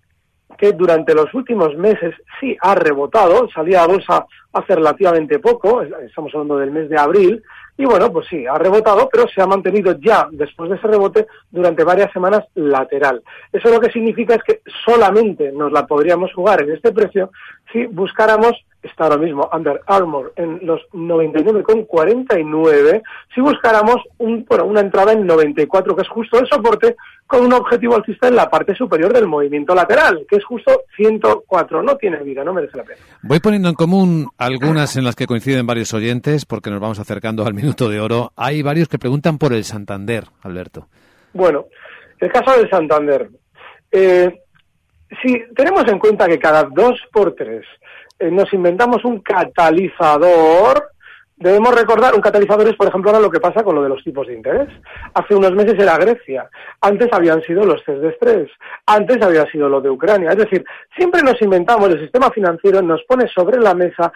que 0.56 0.72
durante 0.72 1.14
los 1.14 1.32
últimos 1.34 1.74
meses 1.76 2.14
sí 2.40 2.56
ha 2.60 2.74
rebotado, 2.74 3.48
salía 3.50 3.82
a 3.82 3.86
bolsa 3.86 4.26
hace 4.52 4.74
relativamente 4.74 5.38
poco, 5.38 5.82
estamos 5.82 6.32
hablando 6.34 6.58
del 6.58 6.70
mes 6.70 6.88
de 6.88 6.98
abril, 6.98 7.42
y 7.78 7.84
bueno, 7.84 8.10
pues 8.10 8.26
sí, 8.28 8.46
ha 8.46 8.56
rebotado, 8.56 9.08
pero 9.10 9.28
se 9.28 9.42
ha 9.42 9.46
mantenido 9.46 9.96
ya 10.00 10.26
después 10.30 10.70
de 10.70 10.76
ese 10.76 10.86
rebote 10.86 11.26
durante 11.50 11.84
varias 11.84 12.10
semanas 12.12 12.44
lateral. 12.54 13.22
Eso 13.52 13.68
lo 13.68 13.80
que 13.80 13.92
significa 13.92 14.34
es 14.34 14.42
que 14.42 14.62
solamente 14.84 15.52
nos 15.52 15.70
la 15.70 15.86
podríamos 15.86 16.32
jugar 16.32 16.62
en 16.62 16.72
este 16.72 16.92
precio 16.92 17.30
si 17.76 17.86
buscáramos, 17.86 18.52
está 18.82 19.04
ahora 19.04 19.18
mismo 19.18 19.48
Under 19.52 19.80
Armour 19.86 20.32
en 20.36 20.60
los 20.62 20.80
99,49, 20.92 23.02
si 23.34 23.40
buscáramos 23.40 23.96
un, 24.18 24.44
bueno, 24.48 24.64
una 24.64 24.80
entrada 24.80 25.12
en 25.12 25.26
94, 25.26 25.94
que 25.94 26.02
es 26.02 26.08
justo 26.08 26.38
el 26.38 26.48
soporte, 26.48 26.96
con 27.26 27.44
un 27.44 27.52
objetivo 27.52 27.96
alcista 27.96 28.28
en 28.28 28.36
la 28.36 28.48
parte 28.48 28.74
superior 28.74 29.12
del 29.12 29.26
movimiento 29.26 29.74
lateral, 29.74 30.24
que 30.28 30.36
es 30.36 30.44
justo 30.44 30.84
104. 30.96 31.82
No 31.82 31.96
tiene 31.96 32.22
vida, 32.22 32.44
no 32.44 32.54
merece 32.54 32.78
la 32.78 32.84
pena. 32.84 32.98
Voy 33.22 33.40
poniendo 33.40 33.68
en 33.68 33.74
común 33.74 34.28
algunas 34.38 34.96
en 34.96 35.04
las 35.04 35.16
que 35.16 35.26
coinciden 35.26 35.66
varios 35.66 35.92
oyentes, 35.92 36.46
porque 36.46 36.70
nos 36.70 36.80
vamos 36.80 36.98
acercando 36.98 37.44
al 37.44 37.54
minuto 37.54 37.90
de 37.90 38.00
oro. 38.00 38.32
Hay 38.36 38.62
varios 38.62 38.88
que 38.88 38.98
preguntan 38.98 39.38
por 39.38 39.52
el 39.52 39.64
Santander, 39.64 40.24
Alberto. 40.42 40.86
Bueno, 41.32 41.66
el 42.20 42.32
caso 42.32 42.56
del 42.56 42.70
Santander. 42.70 43.28
Eh, 43.90 44.42
si 45.22 45.44
tenemos 45.54 45.86
en 45.88 45.98
cuenta 45.98 46.26
que 46.26 46.38
cada 46.38 46.64
dos 46.64 47.00
por 47.12 47.34
tres 47.34 47.64
eh, 48.18 48.30
nos 48.30 48.52
inventamos 48.52 49.04
un 49.04 49.20
catalizador, 49.20 50.90
debemos 51.36 51.74
recordar, 51.74 52.14
un 52.14 52.20
catalizador 52.20 52.66
es, 52.68 52.76
por 52.76 52.88
ejemplo, 52.88 53.10
ahora 53.10 53.22
lo 53.22 53.30
que 53.30 53.40
pasa 53.40 53.62
con 53.62 53.74
lo 53.74 53.82
de 53.82 53.90
los 53.90 54.02
tipos 54.02 54.26
de 54.26 54.34
interés. 54.34 54.68
Hace 55.14 55.34
unos 55.34 55.52
meses 55.52 55.74
era 55.78 55.98
Grecia, 55.98 56.48
antes 56.80 57.08
habían 57.12 57.42
sido 57.42 57.64
los 57.64 57.84
test 57.84 58.00
de 58.00 58.08
estrés, 58.08 58.50
antes 58.86 59.22
había 59.22 59.44
sido 59.50 59.68
lo 59.68 59.80
de 59.80 59.90
Ucrania. 59.90 60.30
Es 60.30 60.38
decir, 60.38 60.64
siempre 60.96 61.22
nos 61.22 61.40
inventamos, 61.42 61.90
el 61.90 62.00
sistema 62.00 62.30
financiero 62.30 62.82
nos 62.82 63.02
pone 63.04 63.28
sobre 63.28 63.60
la 63.60 63.74
mesa 63.74 64.12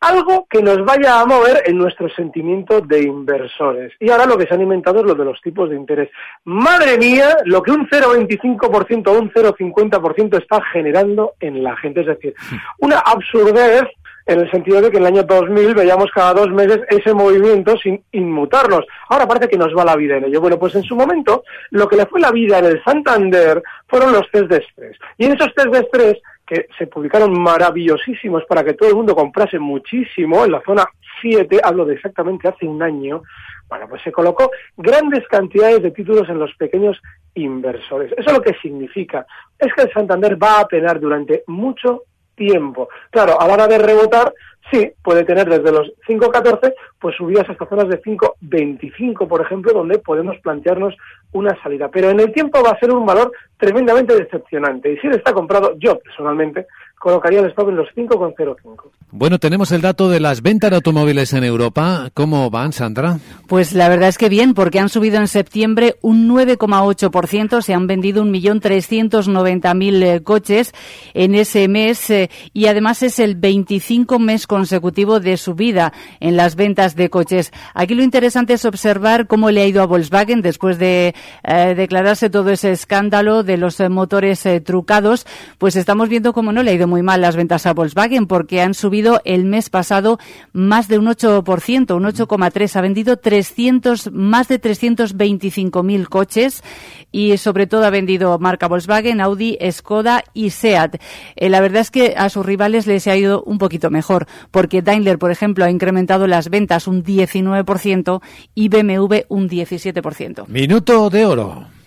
algo 0.00 0.46
que 0.48 0.62
nos 0.62 0.84
vaya 0.84 1.20
a 1.20 1.26
mover 1.26 1.62
en 1.66 1.76
nuestro 1.76 2.08
sentimiento 2.08 2.80
de 2.80 3.02
inversores. 3.02 3.92
Y 4.00 4.10
ahora 4.10 4.26
lo 4.26 4.38
que 4.38 4.46
se 4.46 4.54
han 4.54 4.62
inventado 4.62 5.00
es 5.00 5.06
lo 5.06 5.14
de 5.14 5.24
los 5.24 5.40
tipos 5.42 5.68
de 5.68 5.76
interés. 5.76 6.08
Madre 6.44 6.96
mía, 6.96 7.36
lo 7.44 7.62
que 7.62 7.70
un 7.70 7.86
0,25% 7.88 9.08
o 9.08 9.18
un 9.18 9.30
0,50% 9.30 10.42
está 10.42 10.62
generando 10.72 11.34
en 11.40 11.62
la 11.62 11.76
gente. 11.76 12.00
Es 12.00 12.06
decir, 12.06 12.34
una 12.78 12.98
absurdez 12.98 13.84
en 14.26 14.40
el 14.40 14.50
sentido 14.50 14.80
de 14.80 14.90
que 14.90 14.98
en 14.98 15.02
el 15.02 15.08
año 15.08 15.22
2000 15.24 15.74
veíamos 15.74 16.10
cada 16.12 16.34
dos 16.34 16.50
meses 16.50 16.80
ese 16.88 17.12
movimiento 17.12 17.76
sin 17.76 18.02
inmutarnos. 18.12 18.86
Ahora 19.08 19.26
parece 19.26 19.48
que 19.48 19.58
nos 19.58 19.76
va 19.76 19.84
la 19.84 19.96
vida 19.96 20.16
en 20.16 20.24
ello. 20.24 20.40
Bueno, 20.40 20.58
pues 20.58 20.74
en 20.76 20.82
su 20.82 20.94
momento 20.94 21.42
lo 21.70 21.88
que 21.88 21.96
le 21.96 22.06
fue 22.06 22.20
la 22.20 22.30
vida 22.30 22.58
en 22.58 22.66
el 22.66 22.82
Santander 22.84 23.62
fueron 23.86 24.12
los 24.12 24.30
test 24.30 24.46
de 24.46 24.58
estrés. 24.58 24.96
Y 25.18 25.26
en 25.26 25.32
esos 25.32 25.52
test 25.54 25.68
de 25.68 25.80
estrés 25.80 26.22
que 26.50 26.66
se 26.76 26.88
publicaron 26.88 27.40
maravillosísimos 27.40 28.44
para 28.44 28.64
que 28.64 28.74
todo 28.74 28.88
el 28.88 28.96
mundo 28.96 29.14
comprase 29.14 29.60
muchísimo 29.60 30.44
en 30.44 30.50
la 30.50 30.60
zona 30.66 30.84
7, 31.20 31.60
hablo 31.62 31.84
de 31.84 31.94
exactamente 31.94 32.48
hace 32.48 32.66
un 32.66 32.82
año, 32.82 33.22
bueno, 33.68 33.86
pues 33.88 34.02
se 34.02 34.10
colocó 34.10 34.50
grandes 34.76 35.26
cantidades 35.28 35.80
de 35.80 35.92
títulos 35.92 36.28
en 36.28 36.40
los 36.40 36.52
pequeños 36.56 37.00
inversores. 37.34 38.12
Eso 38.16 38.32
lo 38.32 38.42
que 38.42 38.54
significa 38.54 39.24
es 39.56 39.72
que 39.74 39.82
el 39.82 39.92
Santander 39.92 40.36
va 40.42 40.58
a 40.58 40.66
penar 40.66 40.98
durante 40.98 41.44
mucho 41.46 42.02
tiempo. 42.40 42.88
Claro, 43.10 43.38
a 43.38 43.46
la 43.46 43.52
hora 43.52 43.66
de 43.68 43.76
rebotar, 43.76 44.32
sí, 44.72 44.90
puede 45.02 45.24
tener 45.24 45.46
desde 45.46 45.70
los 45.70 45.92
5.14, 46.08 46.72
pues 46.98 47.14
subidas 47.14 47.48
hasta 47.50 47.66
zonas 47.66 47.88
de 47.88 48.00
5.25, 48.00 49.28
por 49.28 49.42
ejemplo, 49.42 49.74
donde 49.74 49.98
podemos 49.98 50.38
plantearnos 50.38 50.96
una 51.32 51.54
salida. 51.62 51.90
Pero 51.90 52.08
en 52.08 52.20
el 52.20 52.32
tiempo 52.32 52.62
va 52.64 52.70
a 52.70 52.78
ser 52.78 52.90
un 52.92 53.04
valor 53.04 53.30
tremendamente 53.58 54.16
decepcionante. 54.16 54.90
Y 54.90 54.96
si 54.96 55.08
él 55.08 55.16
está 55.16 55.34
comprado, 55.34 55.74
yo 55.78 55.98
personalmente 55.98 56.66
colocaría 57.00 57.40
el 57.40 57.46
stop 57.46 57.70
en 57.70 57.76
los 57.76 57.88
5,05. 57.96 58.76
Bueno, 59.10 59.40
tenemos 59.40 59.72
el 59.72 59.80
dato 59.80 60.08
de 60.08 60.20
las 60.20 60.42
ventas 60.42 60.70
de 60.70 60.76
automóviles 60.76 61.32
en 61.32 61.42
Europa. 61.42 62.10
¿Cómo 62.14 62.48
van, 62.50 62.72
Sandra? 62.72 63.18
Pues 63.48 63.72
la 63.72 63.88
verdad 63.88 64.08
es 64.08 64.18
que 64.18 64.28
bien, 64.28 64.54
porque 64.54 64.78
han 64.78 64.88
subido 64.88 65.16
en 65.16 65.26
septiembre 65.26 65.96
un 66.02 66.28
9,8%, 66.28 67.62
se 67.62 67.74
han 67.74 67.88
vendido 67.88 68.22
1.390.000 68.24 70.02
eh, 70.04 70.22
coches 70.22 70.72
en 71.14 71.34
ese 71.34 71.66
mes 71.66 72.08
eh, 72.10 72.30
y 72.52 72.66
además 72.66 73.02
es 73.02 73.18
el 73.18 73.34
25 73.34 74.20
mes 74.20 74.46
consecutivo 74.46 75.18
de 75.18 75.36
subida 75.38 75.92
en 76.20 76.36
las 76.36 76.54
ventas 76.54 76.94
de 76.94 77.10
coches. 77.10 77.52
Aquí 77.74 77.94
lo 77.94 78.02
interesante 78.02 78.52
es 78.52 78.64
observar 78.64 79.26
cómo 79.26 79.50
le 79.50 79.62
ha 79.62 79.66
ido 79.66 79.82
a 79.82 79.86
Volkswagen 79.86 80.42
después 80.42 80.78
de 80.78 81.14
eh, 81.42 81.74
declararse 81.74 82.30
todo 82.30 82.50
ese 82.50 82.72
escándalo 82.72 83.42
de 83.42 83.56
los 83.56 83.80
eh, 83.80 83.88
motores 83.88 84.44
eh, 84.46 84.60
trucados, 84.60 85.26
pues 85.58 85.76
estamos 85.76 86.08
viendo 86.08 86.32
cómo 86.32 86.52
no 86.52 86.62
le 86.62 86.70
ha 86.70 86.74
ido 86.74 86.86
muy 86.90 87.02
mal 87.02 87.22
las 87.22 87.36
ventas 87.36 87.64
a 87.64 87.72
Volkswagen 87.72 88.26
porque 88.26 88.60
han 88.60 88.74
subido 88.74 89.22
el 89.24 89.46
mes 89.46 89.70
pasado 89.70 90.18
más 90.52 90.88
de 90.88 90.98
un 90.98 91.06
8%, 91.06 91.96
un 91.96 92.04
8,3. 92.04 92.76
Ha 92.76 92.80
vendido 92.82 93.16
300, 93.16 94.12
más 94.12 94.48
de 94.48 94.60
325.000 94.60 96.08
coches 96.08 96.62
y 97.10 97.36
sobre 97.38 97.66
todo 97.66 97.84
ha 97.84 97.90
vendido 97.90 98.38
marca 98.38 98.68
Volkswagen, 98.68 99.20
Audi, 99.20 99.56
Skoda 99.70 100.24
y 100.34 100.50
Seat. 100.50 100.96
Eh, 101.36 101.48
la 101.48 101.60
verdad 101.60 101.80
es 101.80 101.90
que 101.90 102.14
a 102.16 102.28
sus 102.28 102.44
rivales 102.44 102.86
les 102.86 103.06
ha 103.06 103.16
ido 103.16 103.42
un 103.44 103.56
poquito 103.56 103.88
mejor 103.90 104.26
porque 104.50 104.82
Daimler, 104.82 105.18
por 105.18 105.30
ejemplo, 105.30 105.64
ha 105.64 105.70
incrementado 105.70 106.26
las 106.26 106.50
ventas 106.50 106.86
un 106.86 107.02
19% 107.02 108.20
y 108.54 108.68
BMW 108.68 109.20
un 109.28 109.48
17%. 109.48 110.48
Minuto 110.48 111.08
de 111.08 111.24
oro. 111.24 111.79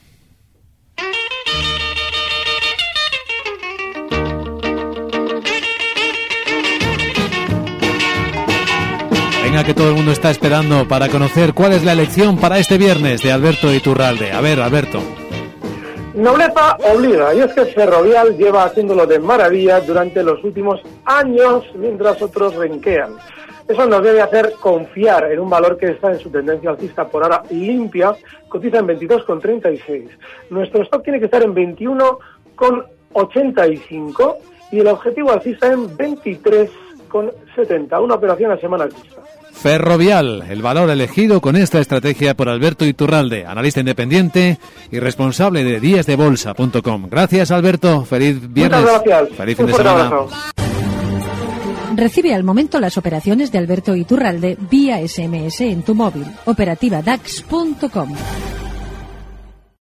Que 9.61 9.73
todo 9.73 9.89
el 9.89 9.95
mundo 9.95 10.11
está 10.11 10.29
esperando 10.29 10.85
para 10.89 11.07
conocer 11.07 11.53
cuál 11.53 11.71
es 11.71 11.85
la 11.85 11.93
elección 11.93 12.37
para 12.37 12.57
este 12.57 12.77
viernes 12.77 13.21
de 13.21 13.31
Alberto 13.31 13.73
Iturralde. 13.73 14.33
A 14.33 14.41
ver, 14.41 14.59
Alberto. 14.59 14.99
Nobleza 16.15 16.75
obliga, 16.93 17.33
y 17.33 17.39
es 17.39 17.53
que 17.53 17.63
Ferrovial 17.67 18.35
lleva 18.35 18.65
haciéndolo 18.65 19.05
de 19.05 19.19
maravilla 19.19 19.79
durante 19.79 20.21
los 20.21 20.43
últimos 20.43 20.81
años 21.05 21.63
mientras 21.75 22.21
otros 22.21 22.55
renquean. 22.55 23.15
Eso 23.65 23.85
nos 23.85 24.03
debe 24.03 24.21
hacer 24.21 24.51
confiar 24.59 25.31
en 25.31 25.39
un 25.39 25.49
valor 25.49 25.77
que 25.77 25.91
está 25.91 26.11
en 26.11 26.19
su 26.19 26.29
tendencia 26.29 26.71
alcista 26.71 27.07
por 27.07 27.23
ahora 27.23 27.41
limpia, 27.49 28.13
cotiza 28.49 28.79
en 28.79 28.87
22,36. 28.87 30.09
Nuestro 30.49 30.83
stock 30.83 31.01
tiene 31.03 31.19
que 31.19 31.25
estar 31.25 31.41
en 31.41 31.55
21,85 31.55 34.35
y 34.71 34.79
el 34.79 34.87
objetivo 34.87 35.31
alcista 35.31 35.71
en 35.71 35.87
23,70. 35.95 38.03
Una 38.03 38.15
operación 38.15 38.51
a 38.51 38.57
semana 38.57 38.83
alcista. 38.83 39.21
Ferrovial, 39.53 40.43
el 40.49 40.61
valor 40.61 40.89
elegido 40.89 41.39
con 41.39 41.55
esta 41.55 41.79
estrategia 41.79 42.35
por 42.35 42.49
Alberto 42.49 42.85
Iturralde, 42.85 43.45
analista 43.45 43.79
independiente 43.79 44.57
y 44.91 44.99
responsable 44.99 45.63
de 45.63 45.79
díasdebolsa.com. 45.79 47.07
Gracias, 47.09 47.51
Alberto. 47.51 48.03
Feliz 48.03 48.51
viernes. 48.51 48.81
Muchas 48.81 49.03
gracias. 49.03 49.37
Feliz 49.37 49.57
fin 49.57 49.65
de 49.67 49.73
semana. 49.73 50.11
Recibe 51.95 52.33
al 52.33 52.43
momento 52.43 52.79
las 52.79 52.97
operaciones 52.97 53.51
de 53.51 53.59
Alberto 53.59 53.95
Iturralde 53.95 54.57
vía 54.69 55.07
SMS 55.07 55.61
en 55.61 55.83
tu 55.83 55.93
móvil. 55.93 56.25
Operativa 56.45 57.01
DAX.com. 57.01 58.09